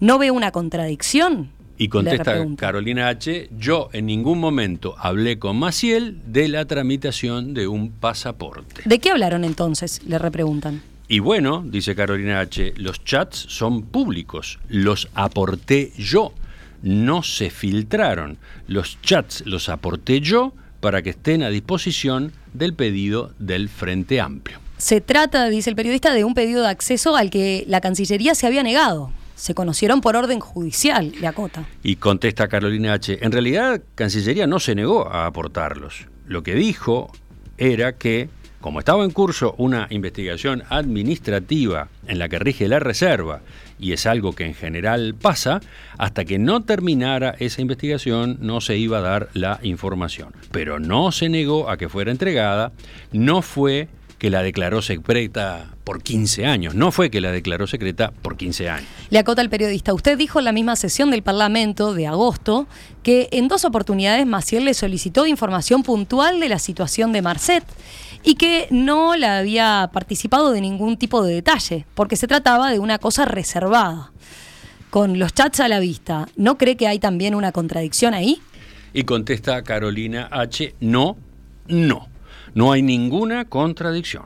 ¿No 0.00 0.18
ve 0.18 0.32
una 0.32 0.50
contradicción? 0.50 1.50
Y 1.78 1.88
contesta 1.88 2.44
Carolina 2.56 3.08
H., 3.08 3.50
yo 3.56 3.88
en 3.92 4.06
ningún 4.06 4.40
momento 4.40 4.96
hablé 4.98 5.38
con 5.38 5.56
Maciel 5.56 6.18
de 6.26 6.48
la 6.48 6.64
tramitación 6.64 7.54
de 7.54 7.68
un 7.68 7.92
pasaporte. 7.92 8.82
¿De 8.84 8.98
qué 8.98 9.10
hablaron 9.10 9.44
entonces? 9.44 10.02
Le 10.04 10.18
repreguntan. 10.18 10.82
Y 11.06 11.20
bueno, 11.20 11.64
dice 11.66 11.94
Carolina 11.94 12.40
H., 12.40 12.74
los 12.76 13.04
chats 13.04 13.36
son 13.48 13.82
públicos, 13.82 14.58
los 14.68 15.08
aporté 15.14 15.92
yo, 15.96 16.32
no 16.82 17.22
se 17.22 17.50
filtraron. 17.50 18.38
Los 18.66 19.00
chats 19.02 19.42
los 19.46 19.68
aporté 19.68 20.20
yo 20.20 20.54
para 20.80 21.02
que 21.02 21.10
estén 21.10 21.42
a 21.42 21.50
disposición 21.50 22.32
del 22.52 22.74
pedido 22.74 23.32
del 23.38 23.68
Frente 23.68 24.20
Amplio. 24.20 24.58
Se 24.78 25.00
trata, 25.00 25.48
dice 25.48 25.68
el 25.68 25.76
periodista, 25.76 26.14
de 26.14 26.24
un 26.24 26.34
pedido 26.34 26.62
de 26.62 26.68
acceso 26.68 27.16
al 27.16 27.30
que 27.30 27.64
la 27.68 27.80
Cancillería 27.80 28.34
se 28.34 28.46
había 28.46 28.62
negado 28.62 29.12
se 29.40 29.54
conocieron 29.54 30.02
por 30.02 30.16
orden 30.16 30.38
judicial, 30.38 31.12
le 31.18 31.26
acota. 31.26 31.64
Y 31.82 31.96
contesta 31.96 32.46
Carolina 32.46 32.92
H. 32.92 33.24
En 33.24 33.32
realidad, 33.32 33.80
Cancillería 33.94 34.46
no 34.46 34.60
se 34.60 34.74
negó 34.74 35.08
a 35.08 35.24
aportarlos. 35.24 36.06
Lo 36.26 36.42
que 36.42 36.54
dijo 36.54 37.10
era 37.56 37.94
que, 37.94 38.28
como 38.60 38.78
estaba 38.78 39.04
en 39.04 39.10
curso 39.10 39.54
una 39.58 39.86
investigación 39.90 40.62
administrativa 40.68 41.88
en 42.06 42.18
la 42.18 42.28
que 42.28 42.38
rige 42.38 42.68
la 42.68 42.78
reserva, 42.78 43.40
y 43.78 43.92
es 43.92 44.06
algo 44.06 44.34
que 44.34 44.44
en 44.44 44.54
general 44.54 45.14
pasa, 45.14 45.60
hasta 45.96 46.24
que 46.24 46.38
no 46.38 46.62
terminara 46.62 47.34
esa 47.38 47.62
investigación 47.62 48.36
no 48.40 48.60
se 48.60 48.76
iba 48.76 48.98
a 48.98 49.02
dar 49.02 49.28
la 49.32 49.58
información. 49.62 50.34
Pero 50.52 50.78
no 50.78 51.12
se 51.12 51.28
negó 51.28 51.70
a 51.70 51.78
que 51.78 51.88
fuera 51.88 52.10
entregada, 52.10 52.72
no 53.12 53.40
fue 53.40 53.88
que 54.20 54.28
la 54.28 54.42
declaró 54.42 54.82
secreta 54.82 55.70
por 55.82 56.02
15 56.02 56.44
años. 56.44 56.74
No 56.74 56.92
fue 56.92 57.10
que 57.10 57.22
la 57.22 57.32
declaró 57.32 57.66
secreta 57.66 58.12
por 58.20 58.36
15 58.36 58.68
años. 58.68 58.88
Le 59.08 59.18
acota 59.18 59.40
el 59.40 59.48
periodista. 59.48 59.94
Usted 59.94 60.18
dijo 60.18 60.38
en 60.38 60.44
la 60.44 60.52
misma 60.52 60.76
sesión 60.76 61.10
del 61.10 61.22
Parlamento 61.22 61.94
de 61.94 62.06
agosto 62.06 62.66
que 63.02 63.30
en 63.32 63.48
dos 63.48 63.64
oportunidades 63.64 64.26
Maciel 64.26 64.66
le 64.66 64.74
solicitó 64.74 65.26
información 65.26 65.82
puntual 65.82 66.38
de 66.38 66.50
la 66.50 66.58
situación 66.58 67.14
de 67.14 67.22
Marcet 67.22 67.64
y 68.22 68.34
que 68.34 68.68
no 68.70 69.16
la 69.16 69.38
había 69.38 69.90
participado 69.92 70.52
de 70.52 70.60
ningún 70.60 70.96
tipo 70.96 71.22
de 71.22 71.34
detalle, 71.34 71.86
porque 71.94 72.16
se 72.16 72.26
trataba 72.26 72.70
de 72.70 72.78
una 72.78 72.98
cosa 72.98 73.24
reservada. 73.24 74.12
Con 74.90 75.18
los 75.18 75.34
chats 75.34 75.60
a 75.60 75.68
la 75.68 75.80
vista, 75.80 76.28
¿no 76.36 76.58
cree 76.58 76.76
que 76.76 76.88
hay 76.88 76.98
también 76.98 77.34
una 77.34 77.52
contradicción 77.52 78.12
ahí? 78.12 78.40
Y 78.92 79.04
contesta 79.04 79.62
Carolina 79.62 80.28
H, 80.30 80.74
no, 80.80 81.16
no. 81.68 82.08
No 82.54 82.72
hay 82.72 82.82
ninguna 82.82 83.44
contradicción. 83.44 84.24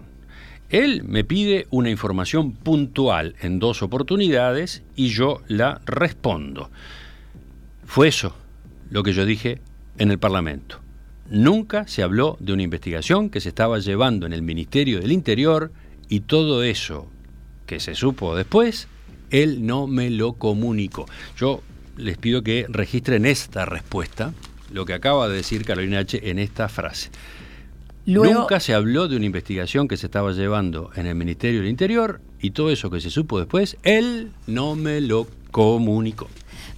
Él 0.70 1.04
me 1.04 1.22
pide 1.22 1.66
una 1.70 1.90
información 1.90 2.52
puntual 2.52 3.36
en 3.42 3.58
dos 3.58 3.82
oportunidades 3.82 4.82
y 4.96 5.08
yo 5.08 5.42
la 5.46 5.80
respondo. 5.84 6.70
Fue 7.84 8.08
eso 8.08 8.34
lo 8.90 9.02
que 9.02 9.12
yo 9.12 9.26
dije 9.26 9.60
en 9.98 10.10
el 10.10 10.18
Parlamento. 10.18 10.83
Nunca 11.30 11.86
se 11.88 12.02
habló 12.02 12.36
de 12.40 12.52
una 12.52 12.62
investigación 12.62 13.30
que 13.30 13.40
se 13.40 13.48
estaba 13.48 13.78
llevando 13.78 14.26
en 14.26 14.32
el 14.32 14.42
Ministerio 14.42 15.00
del 15.00 15.12
Interior 15.12 15.72
y 16.08 16.20
todo 16.20 16.62
eso 16.62 17.08
que 17.66 17.80
se 17.80 17.94
supo 17.94 18.36
después, 18.36 18.88
él 19.30 19.66
no 19.66 19.86
me 19.86 20.10
lo 20.10 20.34
comunicó. 20.34 21.06
Yo 21.36 21.62
les 21.96 22.18
pido 22.18 22.42
que 22.42 22.66
registren 22.68 23.24
esta 23.24 23.64
respuesta, 23.64 24.34
lo 24.70 24.84
que 24.84 24.92
acaba 24.92 25.28
de 25.28 25.36
decir 25.36 25.64
Carolina 25.64 26.00
H. 26.00 26.30
en 26.30 26.38
esta 26.38 26.68
frase. 26.68 27.10
Nunca 28.06 28.60
se 28.60 28.74
habló 28.74 29.08
de 29.08 29.16
una 29.16 29.24
investigación 29.24 29.88
que 29.88 29.96
se 29.96 30.06
estaba 30.06 30.32
llevando 30.32 30.90
en 30.94 31.06
el 31.06 31.14
Ministerio 31.14 31.60
del 31.60 31.70
Interior 31.70 32.20
y 32.38 32.50
todo 32.50 32.70
eso 32.70 32.90
que 32.90 33.00
se 33.00 33.08
supo 33.08 33.38
después, 33.38 33.78
él 33.82 34.30
no 34.46 34.76
me 34.76 35.00
lo 35.00 35.26
comunicó. 35.50 36.28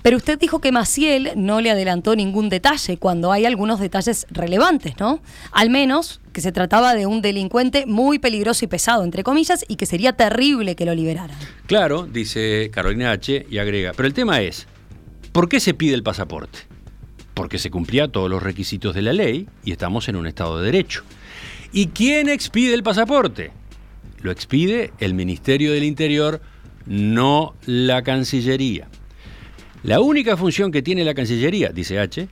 Pero 0.07 0.19
usted 0.19 0.39
dijo 0.39 0.61
que 0.61 0.71
Maciel 0.71 1.33
no 1.35 1.61
le 1.61 1.69
adelantó 1.69 2.15
ningún 2.15 2.49
detalle 2.49 2.97
cuando 2.97 3.33
hay 3.33 3.45
algunos 3.45 3.81
detalles 3.81 4.29
relevantes, 4.31 4.95
¿no? 5.01 5.21
Al 5.51 5.69
menos 5.69 6.21
que 6.33 6.41
se 6.41 6.53
trataba 6.53 6.95
de 6.95 7.07
un 7.07 7.23
delincuente 7.23 7.87
muy 7.87 8.21
peligroso 8.21 8.65
y 8.65 8.69
pesado, 8.69 9.03
entre 9.03 9.25
comillas, 9.25 9.65
y 9.67 9.75
que 9.75 9.85
sería 9.85 10.13
terrible 10.13 10.77
que 10.77 10.85
lo 10.85 10.95
liberaran. 10.95 11.37
Claro, 11.67 12.07
dice 12.07 12.71
Carolina 12.73 13.11
H. 13.11 13.47
y 13.51 13.59
agrega, 13.59 13.95
pero 13.97 14.07
el 14.07 14.15
tema 14.15 14.43
es, 14.43 14.69
¿por 15.33 15.49
qué 15.49 15.59
se 15.59 15.75
pide 15.75 15.95
el 15.95 16.05
pasaporte? 16.05 16.61
Porque 17.35 17.59
se 17.59 17.73
cumplía 17.73 18.07
todos 18.07 18.31
los 18.31 18.45
requisitos 18.45 18.95
de 18.95 19.03
la 19.03 19.13
ley 19.13 19.49
y 19.65 19.73
estamos 19.73 20.09
en 20.09 20.15
un 20.15 20.29
Estado 20.29 20.61
de 20.61 20.67
Derecho. 20.67 21.03
¿Y 21.73 21.89
quién 21.89 22.29
expide 22.29 22.75
el 22.75 22.85
pasaporte? 22.85 23.51
Lo 24.23 24.31
expide 24.31 24.93
el 25.01 25.15
Ministerio 25.15 25.73
del 25.73 25.83
Interior, 25.83 26.41
no 26.87 27.57
la 27.67 28.03
Cancillería. 28.03 28.87
La 29.87 30.01
única 30.01 30.37
función 30.37 30.73
que 30.73 30.83
tiene 30.83 31.05
la 31.05 31.15
Cancillería, 31.15 31.69
dice 31.69 32.01
H, 32.01 32.27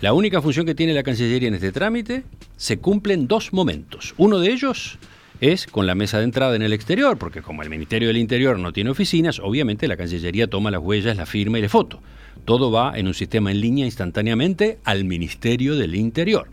la 0.00 0.12
única 0.14 0.42
función 0.42 0.66
que 0.66 0.74
tiene 0.74 0.92
la 0.92 1.04
Cancillería 1.04 1.46
en 1.46 1.54
este 1.54 1.70
trámite 1.70 2.24
se 2.56 2.78
cumple 2.78 3.14
en 3.14 3.28
dos 3.28 3.52
momentos. 3.52 4.14
Uno 4.16 4.40
de 4.40 4.50
ellos 4.50 4.98
es 5.40 5.68
con 5.68 5.86
la 5.86 5.94
mesa 5.94 6.18
de 6.18 6.24
entrada 6.24 6.56
en 6.56 6.62
el 6.62 6.72
exterior, 6.72 7.18
porque 7.18 7.40
como 7.40 7.62
el 7.62 7.70
Ministerio 7.70 8.08
del 8.08 8.16
Interior 8.16 8.58
no 8.58 8.72
tiene 8.72 8.90
oficinas, 8.90 9.38
obviamente 9.38 9.86
la 9.86 9.96
Cancillería 9.96 10.48
toma 10.48 10.72
las 10.72 10.80
huellas, 10.80 11.16
la 11.16 11.24
firma 11.24 11.60
y 11.60 11.62
la 11.62 11.68
foto. 11.68 12.00
Todo 12.44 12.72
va 12.72 12.98
en 12.98 13.06
un 13.06 13.14
sistema 13.14 13.52
en 13.52 13.60
línea 13.60 13.86
instantáneamente 13.86 14.80
al 14.82 15.04
Ministerio 15.04 15.76
del 15.76 15.94
Interior. 15.94 16.48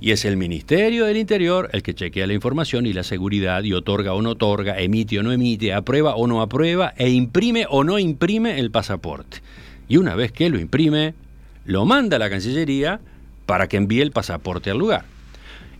Y 0.00 0.12
es 0.12 0.24
el 0.24 0.36
Ministerio 0.36 1.06
del 1.06 1.16
Interior 1.16 1.70
el 1.72 1.82
que 1.82 1.94
chequea 1.94 2.26
la 2.26 2.34
información 2.34 2.86
y 2.86 2.92
la 2.92 3.02
seguridad 3.02 3.64
y 3.64 3.72
otorga 3.72 4.14
o 4.14 4.22
no 4.22 4.30
otorga, 4.30 4.78
emite 4.78 5.18
o 5.18 5.22
no 5.22 5.32
emite, 5.32 5.72
aprueba 5.72 6.14
o 6.14 6.26
no 6.28 6.40
aprueba 6.40 6.94
e 6.96 7.10
imprime 7.10 7.66
o 7.68 7.82
no 7.82 7.98
imprime 7.98 8.60
el 8.60 8.70
pasaporte. 8.70 9.38
Y 9.88 9.96
una 9.96 10.14
vez 10.14 10.30
que 10.30 10.50
lo 10.50 10.60
imprime, 10.60 11.14
lo 11.64 11.84
manda 11.84 12.16
a 12.16 12.20
la 12.20 12.30
Cancillería 12.30 13.00
para 13.46 13.66
que 13.66 13.76
envíe 13.76 14.00
el 14.00 14.12
pasaporte 14.12 14.70
al 14.70 14.78
lugar. 14.78 15.04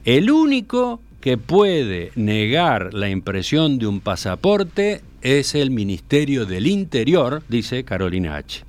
El 0.05 0.31
único 0.31 1.01
que 1.21 1.37
puede 1.37 2.13
negar 2.17 2.95
la 2.95 3.11
impresión 3.11 3.79
de 3.79 3.87
un 3.87 4.01
pasaporte 4.01 5.03
es 5.23 5.55
el 5.55 5.71
Ministerio 5.71 6.47
del 6.47 6.67
Interior, 6.67 7.43
dice 7.49 7.85
Carolina 7.85 8.37
H. 8.37 8.65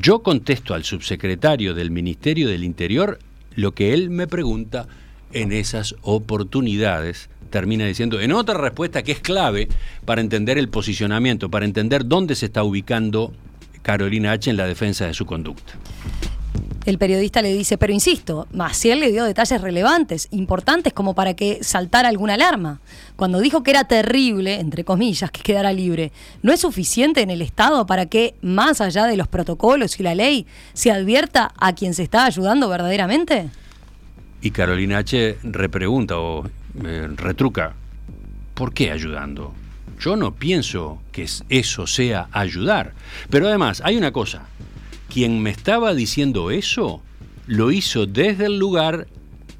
Yo 0.00 0.22
contesto 0.22 0.74
al 0.74 0.84
subsecretario 0.84 1.72
del 1.72 1.90
Ministerio 1.90 2.48
del 2.48 2.64
Interior 2.64 3.18
lo 3.56 3.72
que 3.72 3.94
él 3.94 4.10
me 4.10 4.26
pregunta 4.26 4.86
en 5.32 5.52
esas 5.52 5.94
oportunidades. 6.02 7.28
Termina 7.50 7.86
diciendo 7.86 8.20
en 8.20 8.32
otra 8.32 8.58
respuesta 8.58 9.02
que 9.02 9.12
es 9.12 9.20
clave 9.20 9.68
para 10.04 10.20
entender 10.20 10.58
el 10.58 10.68
posicionamiento, 10.68 11.50
para 11.50 11.64
entender 11.64 12.06
dónde 12.06 12.34
se 12.34 12.46
está 12.46 12.64
ubicando 12.64 13.32
Carolina 13.82 14.32
H 14.32 14.50
en 14.50 14.56
la 14.56 14.66
defensa 14.66 15.06
de 15.06 15.14
su 15.14 15.26
conducta. 15.26 15.74
El 16.86 16.98
periodista 16.98 17.40
le 17.40 17.52
dice, 17.52 17.78
pero 17.78 17.94
insisto, 17.94 18.46
Maciel 18.52 19.00
le 19.00 19.10
dio 19.10 19.24
detalles 19.24 19.60
relevantes, 19.62 20.28
importantes 20.32 20.92
como 20.92 21.14
para 21.14 21.34
que 21.34 21.64
saltara 21.64 22.10
alguna 22.10 22.34
alarma. 22.34 22.80
Cuando 23.16 23.40
dijo 23.40 23.62
que 23.62 23.70
era 23.70 23.84
terrible, 23.84 24.60
entre 24.60 24.84
comillas, 24.84 25.30
que 25.30 25.40
quedara 25.40 25.72
libre, 25.72 26.12
¿no 26.42 26.52
es 26.52 26.60
suficiente 26.60 27.22
en 27.22 27.30
el 27.30 27.40
Estado 27.40 27.86
para 27.86 28.04
que, 28.06 28.34
más 28.42 28.82
allá 28.82 29.06
de 29.06 29.16
los 29.16 29.28
protocolos 29.28 29.98
y 29.98 30.02
la 30.02 30.14
ley, 30.14 30.46
se 30.74 30.92
advierta 30.92 31.52
a 31.56 31.74
quien 31.74 31.94
se 31.94 32.02
está 32.02 32.26
ayudando 32.26 32.68
verdaderamente? 32.68 33.48
Y 34.42 34.50
Carolina 34.50 34.98
H. 34.98 35.38
repregunta 35.42 36.18
o 36.18 36.46
eh, 36.84 37.08
retruca, 37.16 37.72
¿por 38.52 38.74
qué 38.74 38.90
ayudando? 38.90 39.54
Yo 39.98 40.16
no 40.16 40.34
pienso 40.34 41.00
que 41.12 41.26
eso 41.48 41.86
sea 41.86 42.28
ayudar. 42.30 42.92
Pero 43.30 43.48
además, 43.48 43.80
hay 43.82 43.96
una 43.96 44.12
cosa, 44.12 44.42
quien 45.14 45.40
me 45.40 45.50
estaba 45.50 45.94
diciendo 45.94 46.50
eso 46.50 47.00
lo 47.46 47.70
hizo 47.70 48.04
desde 48.04 48.46
el 48.46 48.58
lugar 48.58 49.06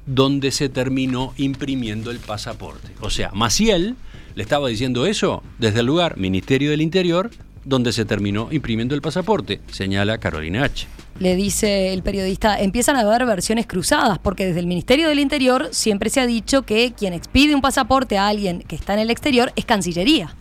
donde 0.05 0.51
se 0.51 0.67
terminó 0.67 1.33
imprimiendo 1.37 2.11
el 2.11 2.19
pasaporte. 2.19 2.89
O 2.99 3.09
sea, 3.09 3.31
Maciel 3.31 3.95
le 4.35 4.43
estaba 4.43 4.67
diciendo 4.67 5.05
eso 5.05 5.43
desde 5.57 5.79
el 5.79 5.85
lugar 5.85 6.17
Ministerio 6.17 6.71
del 6.71 6.81
Interior 6.81 7.31
donde 7.63 7.93
se 7.93 8.03
terminó 8.03 8.49
imprimiendo 8.51 8.95
el 8.95 9.01
pasaporte, 9.01 9.61
señala 9.71 10.17
Carolina 10.17 10.65
H. 10.65 10.87
Le 11.19 11.37
dice 11.37 11.93
el 11.93 12.03
periodista, 12.03 12.59
empiezan 12.59 12.97
a 12.97 12.99
haber 12.99 13.25
versiones 13.25 13.65
cruzadas, 13.65 14.19
porque 14.19 14.45
desde 14.45 14.59
el 14.59 14.67
Ministerio 14.67 15.07
del 15.07 15.19
Interior 15.19 15.69
siempre 15.71 16.09
se 16.09 16.19
ha 16.19 16.27
dicho 16.27 16.63
que 16.63 16.91
quien 16.91 17.13
expide 17.13 17.55
un 17.55 17.61
pasaporte 17.61 18.17
a 18.17 18.27
alguien 18.27 18.59
que 18.59 18.75
está 18.75 18.93
en 18.93 18.99
el 18.99 19.09
exterior 19.09 19.53
es 19.55 19.63
Cancillería. 19.63 20.35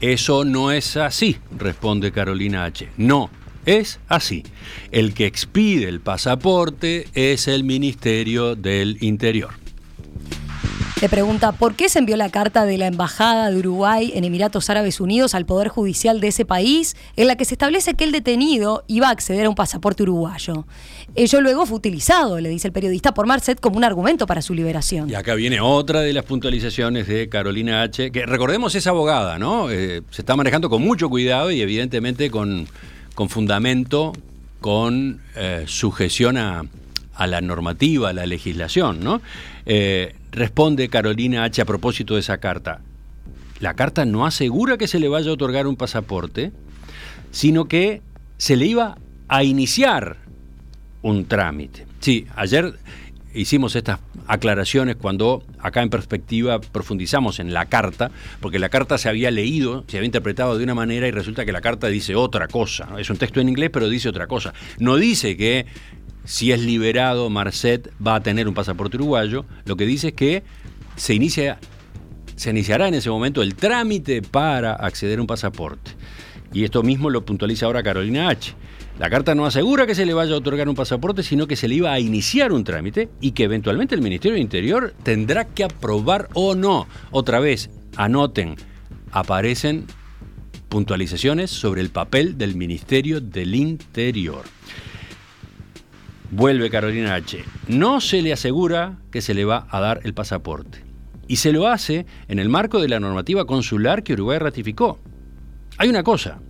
Eso 0.00 0.44
no 0.44 0.72
es 0.72 0.96
así, 0.96 1.36
responde 1.56 2.10
Carolina 2.10 2.64
H. 2.64 2.88
No, 2.96 3.30
es 3.66 4.00
así. 4.08 4.44
El 4.90 5.12
que 5.12 5.26
expide 5.26 5.88
el 5.88 6.00
pasaporte 6.00 7.08
es 7.12 7.48
el 7.48 7.64
Ministerio 7.64 8.56
del 8.56 8.96
Interior. 9.02 9.50
Le 11.02 11.10
pregunta, 11.10 11.52
¿por 11.52 11.74
qué 11.74 11.90
se 11.90 11.98
envió 11.98 12.16
la 12.16 12.30
carta 12.30 12.64
de 12.64 12.78
la 12.78 12.86
Embajada 12.86 13.50
de 13.50 13.58
Uruguay 13.58 14.12
en 14.14 14.24
Emiratos 14.24 14.70
Árabes 14.70 14.98
Unidos 14.98 15.34
al 15.34 15.44
Poder 15.44 15.68
Judicial 15.68 16.22
de 16.22 16.28
ese 16.28 16.46
país, 16.46 16.96
en 17.16 17.26
la 17.26 17.36
que 17.36 17.44
se 17.44 17.52
establece 17.52 17.92
que 17.92 18.04
el 18.04 18.12
detenido 18.12 18.82
iba 18.86 19.08
a 19.08 19.10
acceder 19.10 19.44
a 19.44 19.50
un 19.50 19.54
pasaporte 19.54 20.04
uruguayo? 20.04 20.66
Ello 21.14 21.42
luego 21.42 21.66
fue 21.66 21.76
utilizado, 21.76 22.40
le 22.40 22.48
dice 22.48 22.68
el 22.68 22.72
periodista, 22.72 23.12
por 23.12 23.26
Marcet 23.26 23.60
como 23.60 23.76
un 23.76 23.84
argumento 23.84 24.26
para 24.26 24.40
su 24.40 24.54
liberación. 24.54 25.10
Y 25.10 25.14
acá 25.14 25.34
viene 25.34 25.60
otra 25.60 26.00
de 26.00 26.14
las 26.14 26.24
puntualizaciones 26.24 27.06
de 27.08 27.28
Carolina 27.28 27.82
H., 27.82 28.10
que 28.10 28.24
recordemos 28.24 28.74
es 28.74 28.86
abogada, 28.86 29.38
¿no? 29.38 29.70
Eh, 29.70 30.00
se 30.10 30.22
está 30.22 30.34
manejando 30.34 30.70
con 30.70 30.80
mucho 30.80 31.10
cuidado 31.10 31.50
y 31.50 31.60
evidentemente 31.60 32.30
con 32.30 32.66
con 33.16 33.30
fundamento, 33.30 34.12
con 34.60 35.22
eh, 35.34 35.64
sujeción 35.66 36.36
a, 36.36 36.64
la 37.18 37.40
normativa, 37.40 38.10
a 38.10 38.12
la 38.12 38.26
legislación, 38.26 39.00
¿no? 39.00 39.22
Eh, 39.64 40.14
responde 40.30 40.90
Carolina 40.90 41.42
H. 41.44 41.62
a 41.62 41.64
propósito 41.64 42.14
de 42.14 42.20
esa 42.20 42.36
carta. 42.38 42.82
La 43.58 43.72
carta 43.72 44.04
no 44.04 44.26
asegura 44.26 44.76
que 44.76 44.86
se 44.86 45.00
le 45.00 45.08
vaya 45.08 45.30
a 45.30 45.32
otorgar 45.32 45.66
un 45.66 45.76
pasaporte, 45.76 46.52
sino 47.30 47.64
que 47.64 48.02
se 48.36 48.54
le 48.54 48.66
iba 48.66 48.98
a 49.28 49.42
iniciar 49.42 50.18
un 51.00 51.24
trámite. 51.24 51.86
Sí, 52.00 52.26
ayer 52.36 52.78
hicimos 53.36 53.76
estas 53.76 54.00
aclaraciones 54.26 54.96
cuando 54.96 55.44
acá 55.60 55.82
en 55.82 55.90
perspectiva 55.90 56.60
profundizamos 56.60 57.38
en 57.38 57.52
la 57.52 57.66
carta, 57.66 58.10
porque 58.40 58.58
la 58.58 58.68
carta 58.68 58.98
se 58.98 59.08
había 59.08 59.30
leído, 59.30 59.84
se 59.86 59.98
había 59.98 60.06
interpretado 60.06 60.58
de 60.58 60.64
una 60.64 60.74
manera 60.74 61.06
y 61.06 61.10
resulta 61.10 61.44
que 61.44 61.52
la 61.52 61.60
carta 61.60 61.86
dice 61.88 62.14
otra 62.14 62.48
cosa. 62.48 62.88
Es 62.98 63.10
un 63.10 63.16
texto 63.16 63.40
en 63.40 63.48
inglés, 63.48 63.70
pero 63.72 63.88
dice 63.88 64.08
otra 64.08 64.26
cosa. 64.26 64.54
No 64.78 64.96
dice 64.96 65.36
que 65.36 65.66
si 66.24 66.52
es 66.52 66.60
liberado 66.60 67.30
Marcet 67.30 67.92
va 68.04 68.16
a 68.16 68.22
tener 68.22 68.48
un 68.48 68.54
pasaporte 68.54 68.96
uruguayo, 68.96 69.44
lo 69.64 69.76
que 69.76 69.86
dice 69.86 70.08
es 70.08 70.14
que 70.14 70.42
se 70.96 71.14
inicia 71.14 71.58
se 72.36 72.50
iniciará 72.50 72.86
en 72.86 72.94
ese 72.94 73.08
momento 73.10 73.42
el 73.42 73.54
trámite 73.54 74.22
para 74.22 74.74
acceder 74.74 75.18
a 75.18 75.22
un 75.22 75.26
pasaporte. 75.26 75.92
Y 76.52 76.64
esto 76.64 76.82
mismo 76.82 77.10
lo 77.10 77.24
puntualiza 77.24 77.66
ahora 77.66 77.82
Carolina 77.82 78.28
H. 78.28 78.54
La 78.98 79.10
carta 79.10 79.34
no 79.34 79.44
asegura 79.44 79.86
que 79.86 79.94
se 79.94 80.06
le 80.06 80.14
vaya 80.14 80.34
a 80.34 80.38
otorgar 80.38 80.68
un 80.70 80.74
pasaporte, 80.74 81.22
sino 81.22 81.46
que 81.46 81.56
se 81.56 81.68
le 81.68 81.74
iba 81.74 81.92
a 81.92 82.00
iniciar 82.00 82.50
un 82.52 82.64
trámite 82.64 83.10
y 83.20 83.32
que 83.32 83.44
eventualmente 83.44 83.94
el 83.94 84.00
Ministerio 84.00 84.36
de 84.36 84.40
Interior 84.40 84.94
tendrá 85.02 85.44
que 85.44 85.64
aprobar 85.64 86.28
o 86.32 86.54
no. 86.54 86.86
Otra 87.10 87.38
vez, 87.38 87.68
anoten, 87.96 88.56
aparecen 89.12 89.86
puntualizaciones 90.70 91.50
sobre 91.50 91.82
el 91.82 91.90
papel 91.90 92.38
del 92.38 92.56
Ministerio 92.56 93.20
del 93.20 93.54
Interior. 93.54 94.44
Vuelve 96.30 96.70
Carolina 96.70 97.14
H. 97.14 97.44
No 97.68 98.00
se 98.00 98.22
le 98.22 98.32
asegura 98.32 98.98
que 99.10 99.20
se 99.20 99.34
le 99.34 99.44
va 99.44 99.66
a 99.70 99.78
dar 99.78 100.00
el 100.04 100.14
pasaporte. 100.14 100.84
Y 101.28 101.36
se 101.36 101.52
lo 101.52 101.68
hace 101.68 102.06
en 102.28 102.38
el 102.38 102.48
marco 102.48 102.80
de 102.80 102.88
la 102.88 102.98
normativa 102.98 103.44
consular 103.44 104.02
que 104.02 104.14
Uruguay 104.14 104.38
ratificó. 104.38 104.98
Hay 105.76 105.88
una 105.88 106.02
cosa, 106.02 106.40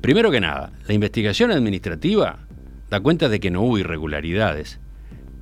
Primero 0.00 0.30
que 0.30 0.40
nada, 0.40 0.72
la 0.86 0.94
investigación 0.94 1.50
administrativa 1.50 2.38
da 2.90 3.00
cuenta 3.00 3.28
de 3.28 3.40
que 3.40 3.50
no 3.50 3.62
hubo 3.62 3.78
irregularidades, 3.78 4.78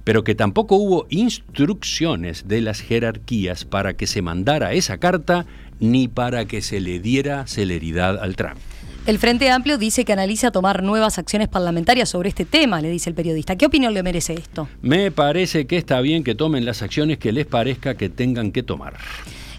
pero 0.04 0.24
que 0.24 0.35
tampoco 0.35 0.76
hubo 0.76 1.06
instrucciones 1.11 2.48
de 2.48 2.61
las 2.61 2.80
jerarquías 2.80 3.64
para 3.64 3.94
que 3.94 4.06
se 4.06 4.22
mandara 4.22 4.72
esa 4.72 4.98
carta 4.98 5.46
ni 5.80 6.09
para 6.09 6.46
que 6.46 6.62
se 6.62 6.80
le 6.80 7.00
diera 7.00 7.46
celeridad 7.46 8.18
al 8.18 8.37
trámite. 8.37 8.64
El 9.06 9.18
Frente 9.20 9.50
Amplio 9.50 9.78
dice 9.78 10.04
que 10.04 10.12
analiza 10.12 10.50
tomar 10.50 10.82
nuevas 10.82 11.18
acciones 11.18 11.46
parlamentarias 11.46 12.09
sobre 12.09 12.28
este 12.28 12.44
tema, 12.44 12.80
le 12.80 12.90
dice 12.90 13.09
el 13.09 13.14
periodista. 13.14 13.54
¿Qué 13.54 13.66
opinión 13.66 13.94
le 13.94 14.02
merece 14.02 14.35
esto? 14.35 14.68
Me 14.82 15.12
parece 15.12 15.68
que 15.68 15.76
está 15.76 16.00
bien 16.00 16.24
que 16.24 16.35
tomen 16.35 16.64
las 16.64 16.82
acciones 16.82 17.18
que 17.18 17.30
les 17.30 17.46
parezca 17.46 17.96
que 17.96 18.09
tengan 18.09 18.50
que 18.50 18.64
tomar. 18.64 18.94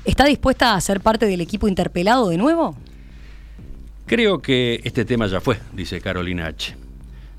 ¿Está 0.03 0.25
dispuesta 0.25 0.75
a 0.75 0.81
ser 0.81 0.99
parte 0.99 1.27
del 1.27 1.39
equipo 1.39 1.69
interpelado 1.69 2.27
de 2.27 2.37
nuevo? 2.37 2.75
Creo 4.07 4.41
que 4.41 4.79
este 4.85 5.03
tema 5.03 5.27
ya 5.27 5.41
fue, 5.41 5.59
dice 5.73 5.99
Carolina 5.99 6.47
H. 6.47 6.77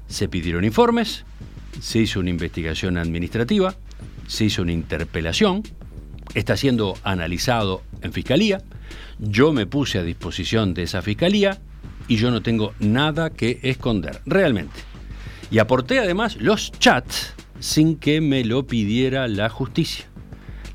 Se 0.06 0.28
pidieron 0.28 0.64
informes, 0.64 1.24
se 1.80 2.00
hizo 2.00 2.20
una 2.20 2.28
investigación 2.28 2.98
administrativa, 2.98 3.74
se 4.26 4.44
hizo 4.44 4.60
una 4.60 4.72
interpelación, 4.72 5.62
está 6.34 6.58
siendo 6.58 6.98
analizado 7.04 7.80
en 8.02 8.12
fiscalía, 8.12 8.60
yo 9.18 9.54
me 9.54 9.64
puse 9.64 9.98
a 9.98 10.02
disposición 10.02 10.74
de 10.74 10.82
esa 10.82 11.00
fiscalía 11.00 11.58
y 12.06 12.16
yo 12.16 12.30
no 12.30 12.42
tengo 12.42 12.74
nada 12.80 13.30
que 13.30 13.60
esconder, 13.62 14.20
realmente. 14.26 14.80
Y 15.50 15.60
aporté 15.60 16.00
además 16.00 16.36
los 16.36 16.70
chats 16.72 17.32
sin 17.60 17.96
que 17.96 18.20
me 18.20 18.44
lo 18.44 18.66
pidiera 18.66 19.26
la 19.26 19.48
justicia. 19.48 20.04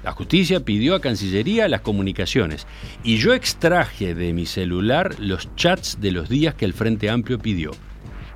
La 0.04 0.12
justicia 0.12 0.60
pidió 0.60 0.96
a 0.96 1.02
Cancillería 1.02 1.70
las 1.70 1.82
comunicaciones 1.82 2.68
y 3.04 3.18
yo 3.18 3.34
extraje 3.34 4.14
de 4.14 4.34
mi 4.34 4.46
celular 4.46 5.16
los 5.20 5.56
chats 5.56 6.02
de 6.02 6.12
los 6.12 6.28
días 6.28 6.56
que 6.56 6.66
el 6.66 6.74
Frente 6.74 7.10
Amplio 7.10 7.40
pidió. 7.40 7.72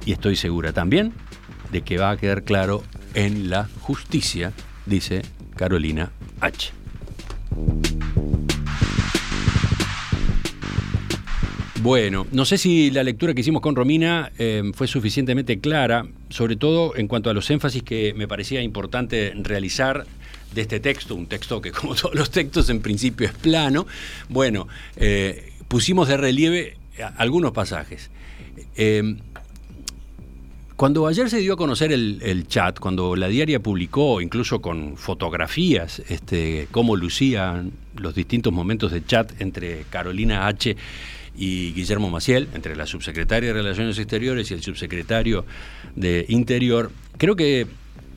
Y 0.05 0.13
estoy 0.13 0.37
segura 0.37 0.71
también 0.71 1.11
de 1.71 1.81
que 1.81 1.97
va 1.97 2.11
a 2.11 2.17
quedar 2.17 2.43
claro 2.43 2.83
en 3.13 3.49
la 3.49 3.67
justicia, 3.81 4.53
dice 4.85 5.23
Carolina 5.57 6.11
H. 6.39 6.71
Bueno, 11.81 12.25
no 12.31 12.43
sé 12.45 12.57
si 12.57 12.89
la 12.91 13.03
lectura 13.03 13.33
que 13.33 13.41
hicimos 13.41 13.61
con 13.61 13.75
Romina 13.75 14.31
eh, 14.37 14.63
fue 14.73 14.87
suficientemente 14.87 15.59
clara, 15.59 16.07
sobre 16.29 16.55
todo 16.55 16.95
en 16.95 17.07
cuanto 17.07 17.29
a 17.29 17.33
los 17.33 17.49
énfasis 17.49 17.83
que 17.83 18.13
me 18.15 18.27
parecía 18.27 18.61
importante 18.61 19.33
realizar 19.35 20.05
de 20.53 20.61
este 20.61 20.79
texto, 20.79 21.15
un 21.15 21.27
texto 21.27 21.61
que 21.61 21.71
como 21.71 21.95
todos 21.95 22.15
los 22.15 22.31
textos 22.31 22.69
en 22.69 22.81
principio 22.81 23.27
es 23.27 23.33
plano. 23.33 23.87
Bueno, 24.29 24.67
eh, 24.95 25.53
pusimos 25.67 26.07
de 26.07 26.17
relieve 26.17 26.77
algunos 27.17 27.51
pasajes. 27.51 28.09
Eh, 28.75 29.17
cuando 30.77 31.07
ayer 31.07 31.27
se 31.27 31.39
dio 31.39 31.53
a 31.53 31.57
conocer 31.57 31.91
el, 31.91 32.47
chat, 32.47 32.79
cuando 32.79 33.15
la 33.15 33.27
diaria 33.27 33.59
publicó, 33.59 34.21
incluso 34.21 34.61
con 34.61 34.95
fotografías, 34.95 36.03
este, 36.07 36.67
cómo 36.69 36.95
lucían 36.95 37.71
los 37.95 38.13
distintos 38.13 38.53
momentos 38.53 38.91
de 38.91 39.03
chat 39.03 39.41
entre 39.41 39.85
Carolina 39.89 40.45
H 40.45 40.77
y 41.35 41.73
Guillermo 41.73 42.11
Maciel, 42.11 42.47
entre 42.53 42.75
la 42.75 42.85
subsecretaria 42.85 43.47
de 43.47 43.53
Relaciones 43.53 43.97
Exteriores 43.97 44.51
y 44.51 44.53
el 44.53 44.61
subsecretario 44.61 45.47
de 45.95 46.27
Interior, 46.29 46.91
creo 47.17 47.35
que 47.35 47.65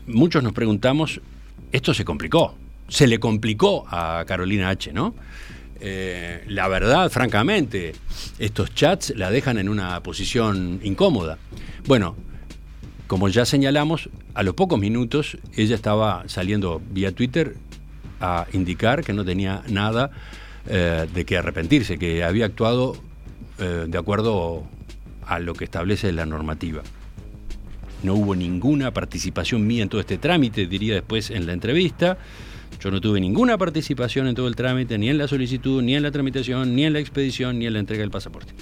muchos 0.07 0.43
nos 0.43 0.53
preguntamos, 0.53 1.23
esto 1.73 1.95
se 1.95 2.05
complicó, 2.05 2.55
se 2.89 3.07
le 3.07 3.19
complicó 3.19 3.85
a 3.89 4.25
Carolina 4.27 4.69
H, 4.69 4.93
¿no? 4.93 5.15
Eh, 5.81 6.45
la 6.49 6.69
verdad, 6.69 7.11
francamente, 7.11 7.95
estos 8.39 8.75
chats 8.75 9.15
la 9.17 9.31
dejan 9.31 9.59
en 9.59 9.69
una 9.69 10.03
posición 10.03 10.81
incómoda. 10.83 11.39
Bueno, 11.87 12.17
como 13.07 13.29
ya 13.29 13.45
señalamos, 13.45 14.11
a 14.35 14.43
los 14.43 14.55
pocos 14.55 14.79
minutos 14.79 15.39
ella 15.57 15.75
estaba 15.75 16.25
saliendo 16.27 16.83
vía 16.91 17.13
Twitter 17.13 17.57
a 18.21 18.47
indicar 18.53 19.03
que 19.03 19.13
no 19.13 19.25
tenía 19.25 19.63
nada 19.69 20.11
eh, 20.69 21.09
de 21.13 21.25
qué 21.25 21.39
arrepentirse, 21.39 21.99
que 21.99 22.23
había 22.23 22.45
actuado 22.45 22.95
eh, 23.59 23.87
de 23.89 23.99
acuerdo 23.99 24.65
a 25.27 25.39
lo 25.39 25.55
que 25.55 25.65
establece 25.65 26.13
la 26.13 26.27
normativa. 26.27 26.83
No 28.03 28.15
hubo 28.15 28.35
ninguna 28.35 28.93
participación 28.93 29.67
mía 29.67 29.83
en 29.83 29.89
todo 29.89 30.01
este 30.01 30.19
trámite, 30.19 30.67
diría 30.67 30.95
después 30.95 31.31
en 31.31 31.47
la 31.47 31.53
entrevista. 31.53 32.19
Yo 32.83 32.91
no 32.91 33.01
tuve 33.01 33.21
ninguna 33.21 33.59
participación 33.59 34.27
en 34.27 34.35
todo 34.35 34.49
el 34.49 34.57
trámite, 34.57 34.97
ni 34.97 35.11
en 35.11 35.19
la 35.19 35.29
solicitud, 35.29 35.83
ni 35.83 35.97
en 35.97 36.03
la 36.03 36.11
tramitación, 36.11 36.75
ni 36.75 36.85
en 36.85 36.93
la 36.93 37.01
expedición, 37.01 37.59
ni 37.59 37.67
en 37.67 37.75
la 37.75 37.79
entrega 37.79 38.01
del 38.01 38.11
pasaporte. 38.11 38.53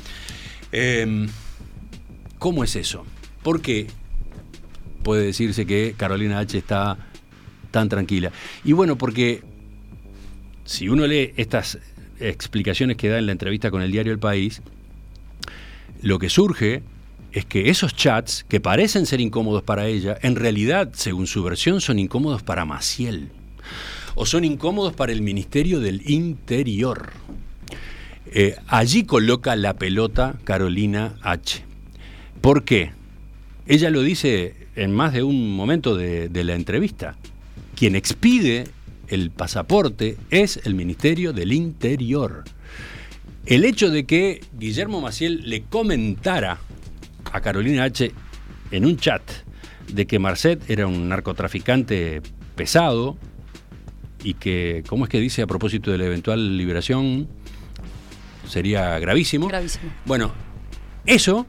Em, 0.72 1.28
¿Cómo 2.38 2.64
es 2.64 2.76
eso? 2.76 3.04
Porque 3.42 3.86
puede 5.02 5.26
decirse 5.26 5.66
que 5.66 5.94
Carolina 5.96 6.38
H 6.38 6.58
está 6.58 6.98
tan 7.70 7.88
tranquila. 7.88 8.32
Y 8.64 8.72
bueno, 8.72 8.96
porque 8.98 9.42
si 10.64 10.88
uno 10.88 11.06
lee 11.06 11.32
estas 11.36 11.78
explicaciones 12.20 12.96
que 12.96 13.08
da 13.08 13.18
en 13.18 13.26
la 13.26 13.32
entrevista 13.32 13.70
con 13.70 13.82
el 13.82 13.92
diario 13.92 14.12
El 14.12 14.18
País, 14.18 14.62
lo 16.02 16.18
que 16.18 16.28
surge 16.28 16.82
es 17.32 17.44
que 17.44 17.70
esos 17.70 17.94
chats, 17.94 18.44
que 18.48 18.60
parecen 18.60 19.06
ser 19.06 19.20
incómodos 19.20 19.62
para 19.62 19.86
ella, 19.86 20.16
en 20.22 20.36
realidad, 20.36 20.90
según 20.94 21.26
su 21.26 21.42
versión, 21.42 21.80
son 21.80 21.98
incómodos 21.98 22.42
para 22.42 22.64
Maciel. 22.64 23.28
O 24.14 24.26
son 24.26 24.44
incómodos 24.44 24.94
para 24.94 25.12
el 25.12 25.22
Ministerio 25.22 25.80
del 25.80 26.08
Interior. 26.10 27.12
Eh, 28.26 28.56
allí 28.66 29.04
coloca 29.04 29.56
la 29.56 29.74
pelota 29.74 30.38
Carolina 30.44 31.16
H. 31.22 31.64
¿Por 32.40 32.64
qué? 32.64 32.92
Ella 33.66 33.90
lo 33.90 34.02
dice 34.02 34.68
en 34.76 34.92
más 34.92 35.12
de 35.12 35.22
un 35.22 35.54
momento 35.54 35.96
de, 35.96 36.30
la 36.44 36.54
entrevista. 36.54 37.16
Quien 37.74 37.96
expide 37.96 38.68
el 39.08 39.30
pasaporte 39.30 40.16
es 40.30 40.60
el 40.64 40.74
Ministerio 40.74 41.32
del 41.32 41.52
Interior. 41.52 42.44
El 43.46 43.64
hecho 43.64 43.90
de 43.90 44.04
que 44.04 44.40
Guillermo 44.58 45.00
Maciel 45.00 45.48
le 45.48 45.62
comentara 45.62 46.60
a 47.32 47.40
Carolina 47.40 47.84
H 47.84 48.12
en 48.70 48.84
un 48.84 48.96
chat 48.96 49.22
de 49.92 50.06
que 50.06 50.18
Marcet 50.18 50.68
era 50.70 50.86
un 50.86 51.08
narcotraficante 51.08 52.20
pesado 52.54 53.16
y 54.22 54.34
que, 54.34 54.82
¿cómo 54.88 55.04
es 55.04 55.10
que 55.10 55.20
dice 55.20 55.42
a 55.42 55.46
propósito 55.46 55.90
de 55.90 55.98
la 55.98 56.04
eventual 56.04 56.56
liberación? 56.56 57.28
Sería 58.46 58.98
gravísimo. 58.98 59.48
Gravísimo. 59.48 59.90
Bueno, 60.04 60.32
eso, 61.06 61.46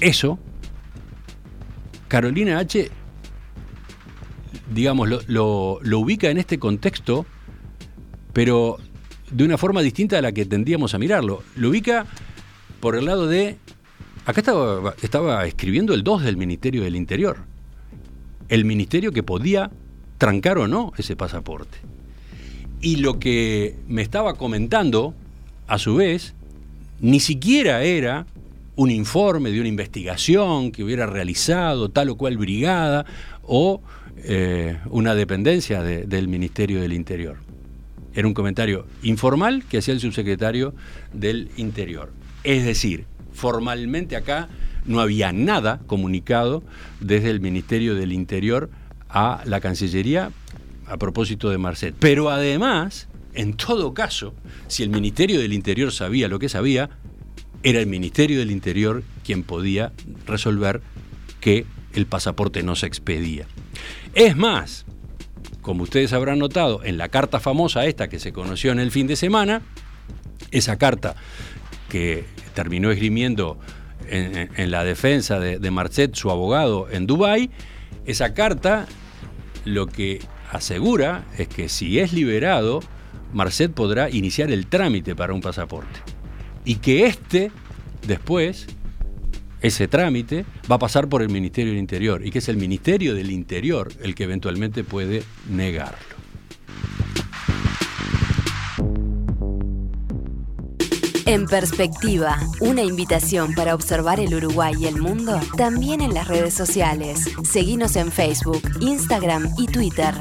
eso 0.00 0.38
Carolina 2.08 2.58
H., 2.58 2.90
digamos, 4.72 5.28
lo, 5.28 5.78
ubica 5.98 6.30
en 6.30 6.38
este 6.38 6.58
contexto, 6.58 7.26
pero 8.32 8.78
de 9.30 9.44
una 9.44 9.58
forma 9.58 9.82
distinta 9.82 10.18
a 10.18 10.22
la 10.22 10.32
que 10.32 10.46
tendríamos 10.46 10.94
a 10.94 10.98
mirarlo. 10.98 11.42
Lo 11.54 11.68
ubica 11.68 12.06
por 12.80 12.96
el 12.96 13.04
lado 13.04 13.26
de... 13.26 13.58
Acá 14.28 14.42
estaba, 15.00 15.46
escribiendo 15.46 15.94
el 15.94 16.04
2 16.04 16.22
del 16.22 16.36
Ministerio 16.36 16.84
del 16.84 16.96
Interior. 16.96 17.38
El 18.50 18.66
ministerio 18.66 19.10
que 19.10 19.22
podía 19.22 19.70
trancar 20.18 20.58
o 20.58 20.68
no 20.68 20.92
ese 20.98 21.16
pasaporte. 21.16 21.78
Y 22.82 22.96
lo 22.96 23.18
que 23.18 23.76
me 23.88 24.02
estaba 24.02 24.34
comentando, 24.34 25.14
a 25.66 25.78
su 25.78 25.94
vez, 25.94 26.34
ni 27.00 27.20
siquiera 27.20 27.82
era 27.84 28.26
un 28.76 28.90
informe 28.90 29.50
de 29.50 29.60
una 29.60 29.68
investigación 29.70 30.72
que 30.72 30.84
hubiera 30.84 31.06
realizado 31.06 31.88
tal 31.88 32.10
o 32.10 32.16
cual 32.18 32.36
brigada 32.36 33.06
o 33.44 33.80
eh, 34.18 34.76
una 34.90 35.14
dependencia 35.14 35.82
del 35.82 36.28
Ministerio 36.28 36.82
del 36.82 36.92
Interior. 36.92 37.38
Era 38.12 38.28
un 38.28 38.34
comentario 38.34 38.84
informal 39.02 39.64
que 39.64 39.78
hacía 39.78 39.94
el 39.94 40.00
subsecretario 40.00 40.74
del 41.14 41.48
Interior. 41.56 42.12
Es 42.44 42.66
decir, 42.66 43.06
formalmente 43.38 44.16
acá 44.16 44.48
no 44.84 45.00
había 45.00 45.32
nada 45.32 45.80
comunicado 45.86 46.64
desde 46.98 47.30
el 47.30 47.40
Ministerio 47.40 47.94
del 47.94 48.12
Interior 48.12 48.68
a 49.08 49.42
la 49.44 49.60
Cancillería 49.60 50.32
a 50.86 50.96
propósito 50.96 51.48
de 51.48 51.58
Marcet. 51.58 51.94
Pero 52.00 52.30
además, 52.30 53.08
en 53.34 53.54
todo 53.54 53.94
caso, 53.94 54.34
si 54.66 54.82
el 54.82 54.88
Ministerio 54.88 55.40
del 55.40 55.52
Interior 55.52 55.92
sabía 55.92 56.26
lo 56.26 56.40
que 56.40 56.48
sabía, 56.48 56.90
era 57.62 57.78
el 57.78 57.86
Ministerio 57.86 58.40
del 58.40 58.50
Interior 58.50 59.04
quien 59.24 59.44
podía 59.44 59.92
resolver 60.26 60.80
que 61.40 61.64
el 61.92 62.06
pasaporte 62.06 62.64
no 62.64 62.74
se 62.74 62.86
expedía. 62.86 63.46
Es 64.14 64.36
más, 64.36 64.84
como 65.60 65.84
ustedes 65.84 66.12
habrán 66.12 66.40
notado, 66.40 66.82
en 66.82 66.98
la 66.98 67.08
carta 67.08 67.38
famosa 67.38 67.86
esta 67.86 68.08
que 68.08 68.18
se 68.18 68.32
conoció 68.32 68.72
en 68.72 68.80
el 68.80 68.90
fin 68.90 69.06
de 69.06 69.16
semana, 69.16 69.62
esa 70.50 70.78
carta 70.78 71.14
que 71.88 72.24
terminó 72.54 72.90
esgrimiendo 72.90 73.58
en, 74.08 74.70
la 74.70 74.84
defensa 74.84 75.38
de, 75.38 75.58
de 75.58 75.70
Marcet, 75.70 76.14
su 76.14 76.30
abogado, 76.30 76.88
en 76.90 77.06
Dubái, 77.06 77.50
esa 78.06 78.32
carta 78.32 78.86
lo 79.64 79.86
que 79.86 80.20
asegura 80.50 81.26
es 81.36 81.48
que 81.48 81.68
si 81.68 81.98
es 81.98 82.12
liberado, 82.12 82.80
Marcet 83.32 83.72
podrá 83.72 84.08
iniciar 84.08 84.50
el 84.50 84.66
trámite 84.66 85.14
para 85.14 85.34
un 85.34 85.40
pasaporte 85.40 86.00
y 86.64 86.76
que 86.76 87.06
este, 87.06 87.50
después, 88.06 88.66
ese 89.60 89.88
trámite, 89.88 90.44
va 90.70 90.76
a 90.76 90.78
pasar 90.78 91.08
por 91.08 91.22
el 91.22 91.28
Ministerio 91.28 91.72
del 91.72 91.80
Interior 91.80 92.24
y 92.24 92.30
que 92.30 92.38
es 92.38 92.48
el 92.48 92.56
Ministerio 92.56 93.14
del 93.14 93.30
Interior 93.30 93.92
el 94.02 94.14
que 94.14 94.24
eventualmente 94.24 94.84
puede 94.84 95.22
negarlo. 95.48 96.17
En 101.28 101.44
perspectiva, 101.44 102.38
una 102.58 102.82
invitación 102.82 103.54
para 103.54 103.74
observar 103.74 104.18
el 104.18 104.34
Uruguay 104.34 104.74
y 104.80 104.86
el 104.86 104.96
mundo 104.96 105.38
también 105.58 106.00
en 106.00 106.14
las 106.14 106.26
redes 106.26 106.54
sociales. 106.54 107.30
Seguimos 107.44 107.96
en 107.96 108.10
Facebook, 108.10 108.62
Instagram 108.80 109.50
y 109.58 109.66
Twitter. 109.66 110.14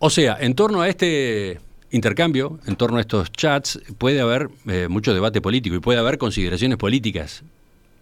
O 0.00 0.10
sea, 0.10 0.36
en 0.38 0.54
torno 0.54 0.82
a 0.82 0.88
este 0.90 1.60
intercambio 1.92 2.58
en 2.66 2.76
torno 2.76 2.98
a 2.98 3.00
estos 3.00 3.32
chats 3.32 3.80
puede 3.96 4.20
haber 4.20 4.50
eh, 4.66 4.86
mucho 4.90 5.14
debate 5.14 5.40
político 5.40 5.76
y 5.76 5.80
puede 5.80 5.98
haber 5.98 6.18
consideraciones 6.18 6.76
políticas, 6.76 7.42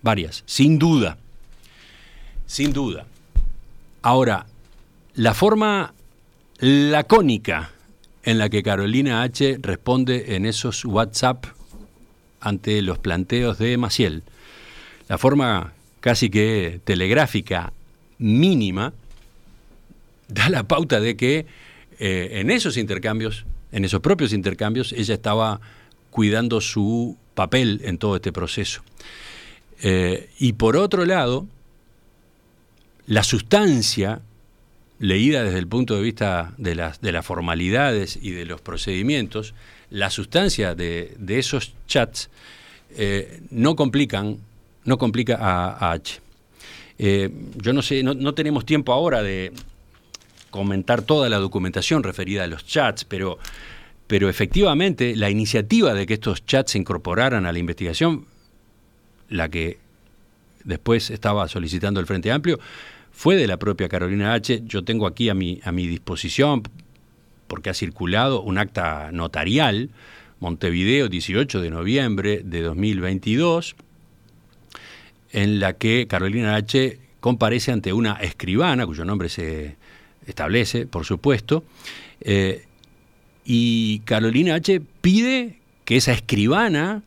varias, 0.03 0.43
sin 0.45 0.81
duda, 0.81 1.19
sin 2.47 2.73
duda. 2.73 3.07
Ahora, 4.03 4.47
la 5.15 5.33
forma 5.33 5.95
lacónica 6.59 7.71
en 8.25 8.39
la 8.39 8.49
que 8.49 8.65
Carolina 8.65 9.23
H. 9.23 9.59
responde 9.63 10.35
en 10.35 10.45
esos 10.45 10.85
WhatsApp 10.85 11.47
ante 12.43 12.83
los 12.83 12.99
planteos 12.99 13.59
de 13.59 13.77
Maciel 13.79 14.23
la 15.13 15.19
forma 15.19 15.75
casi 16.01 16.31
que 16.31 16.81
telegráfica 16.85 17.73
mínima, 18.17 18.95
da 20.29 20.49
la 20.49 20.63
pauta 20.63 21.01
de 21.01 21.17
que 21.19 21.45
eh, 21.99 22.41
en 22.41 22.51
esos 22.51 22.79
intercambios, 22.79 23.45
en 23.73 23.85
esos 23.85 24.01
propios 24.01 24.33
intercambios, 24.33 24.93
ella 24.93 25.13
estaba 25.13 25.61
cuidando 26.11 26.63
su 26.63 27.19
papel 27.35 27.83
en 27.85 27.99
todo 27.99 28.17
este 28.17 28.33
proceso. 28.33 28.83
Eh, 29.83 30.31
y 30.39 30.55
por 30.55 30.79
otro 30.79 31.05
lado, 31.05 31.47
la 33.07 33.23
sustancia, 33.23 34.23
leída 34.99 35.43
desde 35.43 35.59
el 35.59 35.67
punto 35.67 35.95
de 35.95 36.01
vista 36.01 36.55
de 36.57 36.75
las, 36.75 37.01
de 37.01 37.13
las 37.13 37.27
formalidades 37.27 38.19
y 38.21 38.31
de 38.31 38.47
los 38.47 38.61
procedimientos, 38.61 39.55
la 39.93 40.09
sustancia 40.09 40.75
de, 40.75 41.17
esos 41.29 41.75
chats 41.87 42.31
eh, 42.97 43.41
no 43.51 43.77
complican, 43.77 44.39
no 44.85 44.99
complica 44.99 45.37
a, 45.39 45.93
H. 45.93 46.21
Eh, 46.99 47.31
yo 47.57 47.73
no 47.73 47.83
sé, 47.83 48.03
no, 48.03 48.35
tenemos 48.35 48.65
tiempo 48.65 48.93
ahora 48.93 49.23
de 49.23 49.53
comentar 50.51 51.03
toda 51.03 51.29
la 51.29 51.39
documentación 51.39 52.03
referida 52.03 52.45
a 52.45 52.47
los 52.47 52.67
chats, 52.67 53.05
pero, 53.05 53.39
pero 54.07 54.29
efectivamente 54.29 55.15
la 55.15 55.29
iniciativa 55.29 55.95
de 55.95 56.07
que 56.07 56.15
estos 56.15 56.45
chats 56.47 56.73
se 56.73 56.79
incorporaran 56.79 57.45
a 57.45 57.53
la 57.53 57.59
investigación, 57.59 58.27
la 59.29 59.51
que 59.51 59.79
después 60.65 61.11
estaba 61.11 61.49
solicitando 61.49 62.01
el 62.01 62.07
Frente 62.07 62.33
Amplio, 62.33 62.59
fue 63.11 63.37
de 63.37 63.47
la 63.47 63.59
propia 63.59 63.91
Carolina 63.91 64.33
H. 64.33 64.63
Yo 64.65 64.85
tengo 64.85 65.07
aquí 65.07 65.29
a 65.29 65.35
mi, 65.35 65.61
a 65.65 65.73
mi 65.73 65.87
disposición, 65.87 66.63
porque 67.53 67.69
ha 67.69 67.75
circulado 67.75 68.41
un 68.41 68.57
acta 68.57 69.11
notarial, 69.13 69.91
Montevideo, 70.41 71.11
18 71.11 71.61
de 71.61 71.69
noviembre 71.69 72.41
de 72.43 72.63
2022, 72.63 73.77
en 75.33 75.61
la 75.61 75.75
que 75.75 76.07
Carolina 76.09 76.55
H. 76.55 76.99
comparece 77.21 77.71
ante 77.71 77.93
una 77.93 78.15
escribana, 78.15 78.87
cuyo 78.87 79.05
nombre 79.05 79.29
se 79.29 79.77
establece, 80.27 80.87
por 80.87 81.05
supuesto, 81.05 81.63
eh, 82.23 82.65
y 83.45 83.99
Carolina 84.07 84.55
H. 84.55 84.81
pide 85.03 85.59
que 85.85 85.99
esa 85.99 86.13
escribana 86.13 87.03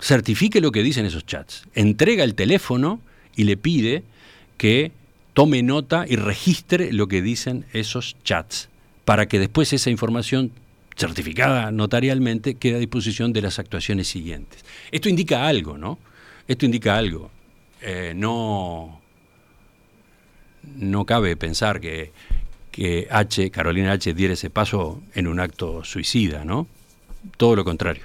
certifique 0.00 0.62
lo 0.62 0.72
que 0.72 0.82
dicen 0.82 1.04
esos 1.04 1.26
chats, 1.26 1.64
entrega 1.74 2.24
el 2.24 2.34
teléfono 2.34 3.02
y 3.36 3.44
le 3.44 3.58
pide 3.58 4.02
que 4.56 4.92
tome 5.34 5.62
nota 5.62 6.06
y 6.08 6.16
registre 6.16 6.90
lo 6.94 7.06
que 7.06 7.20
dicen 7.20 7.66
esos 7.74 8.16
chats, 8.24 8.69
para 9.10 9.26
que 9.26 9.40
después 9.40 9.72
esa 9.72 9.90
información 9.90 10.52
certificada 10.94 11.72
notarialmente 11.72 12.54
quede 12.54 12.76
a 12.76 12.78
disposición 12.78 13.32
de 13.32 13.42
las 13.42 13.58
actuaciones 13.58 14.06
siguientes. 14.06 14.64
Esto 14.92 15.08
indica 15.08 15.48
algo, 15.48 15.76
¿no? 15.76 15.98
Esto 16.46 16.64
indica 16.64 16.96
algo. 16.96 17.28
Eh, 17.80 18.12
no, 18.14 19.00
no 20.76 21.06
cabe 21.06 21.36
pensar 21.36 21.80
que, 21.80 22.12
Carolina 23.50 23.90
H, 23.90 24.14
diera 24.14 24.34
ese 24.34 24.48
paso 24.48 25.02
en 25.16 25.26
un 25.26 25.40
acto 25.40 25.82
suicida, 25.82 26.44
¿no? 26.44 26.68
Todo 27.36 27.56
lo 27.56 27.64
contrario. 27.64 28.04